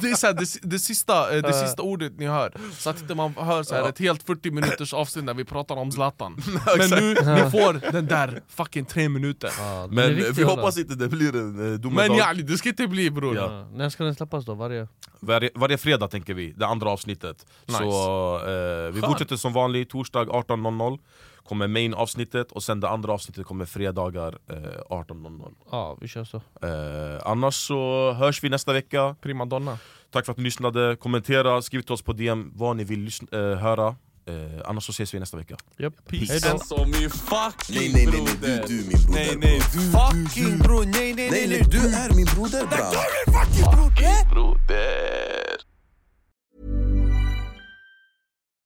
[0.00, 3.00] Det är så här, det, det, sista, eh, det sista ordet ni hör, så att
[3.00, 6.42] inte man hör så här, ett helt 40 minuters avsnitt där vi pratar om Zlatan.
[6.78, 9.50] Men nu, ni får den där fucking tre minuter.
[9.58, 12.16] Ja, Men vi hoppas inte det blir en eh, Men domedag.
[12.18, 13.66] yani, det ska inte bli bror Ja.
[13.72, 14.54] När ska den släppas då?
[14.54, 14.88] Varje?
[15.20, 17.78] varje, varje fredag tänker vi, det andra avsnittet Nice.
[17.78, 19.06] Så eh, vi Skönt.
[19.06, 20.98] fortsätter som vanligt, torsdag 18.00
[21.44, 26.24] Kommer main avsnittet och sen det andra avsnittet kommer fredagar eh, 18.00 Ja, vi kör
[26.24, 29.78] så eh, Annars så hörs vi nästa vecka Primadonna
[30.10, 33.40] Tack för att ni lyssnade, kommentera, skriv till oss på DM vad ni vill eh,
[33.40, 33.96] höra
[34.26, 35.56] Eh, annars så ses vi nästa vecka.
[35.78, 35.94] Japp.
[36.08, 36.32] Peace.
[36.32, 36.50] Hej.
[36.50, 40.00] Alltså min fucking Nej nej nej, nej du, du min broder Nej nej, bro.
[40.00, 42.94] fucking bror, nej nej Nej nej nej, du är min broder bram
[43.26, 45.56] fucking broder.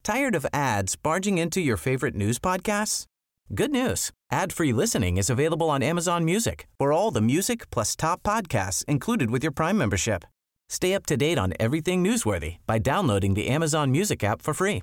[0.04, 3.04] Tired of ads barging into your favorite news podcasts?
[3.54, 4.10] Good news.
[4.30, 9.30] Ad-free listening is available on Amazon Music for all the music plus top podcasts included
[9.30, 10.24] with your Prime membership.
[10.70, 14.82] Stay up to date on everything newsworthy by downloading the Amazon Music app for free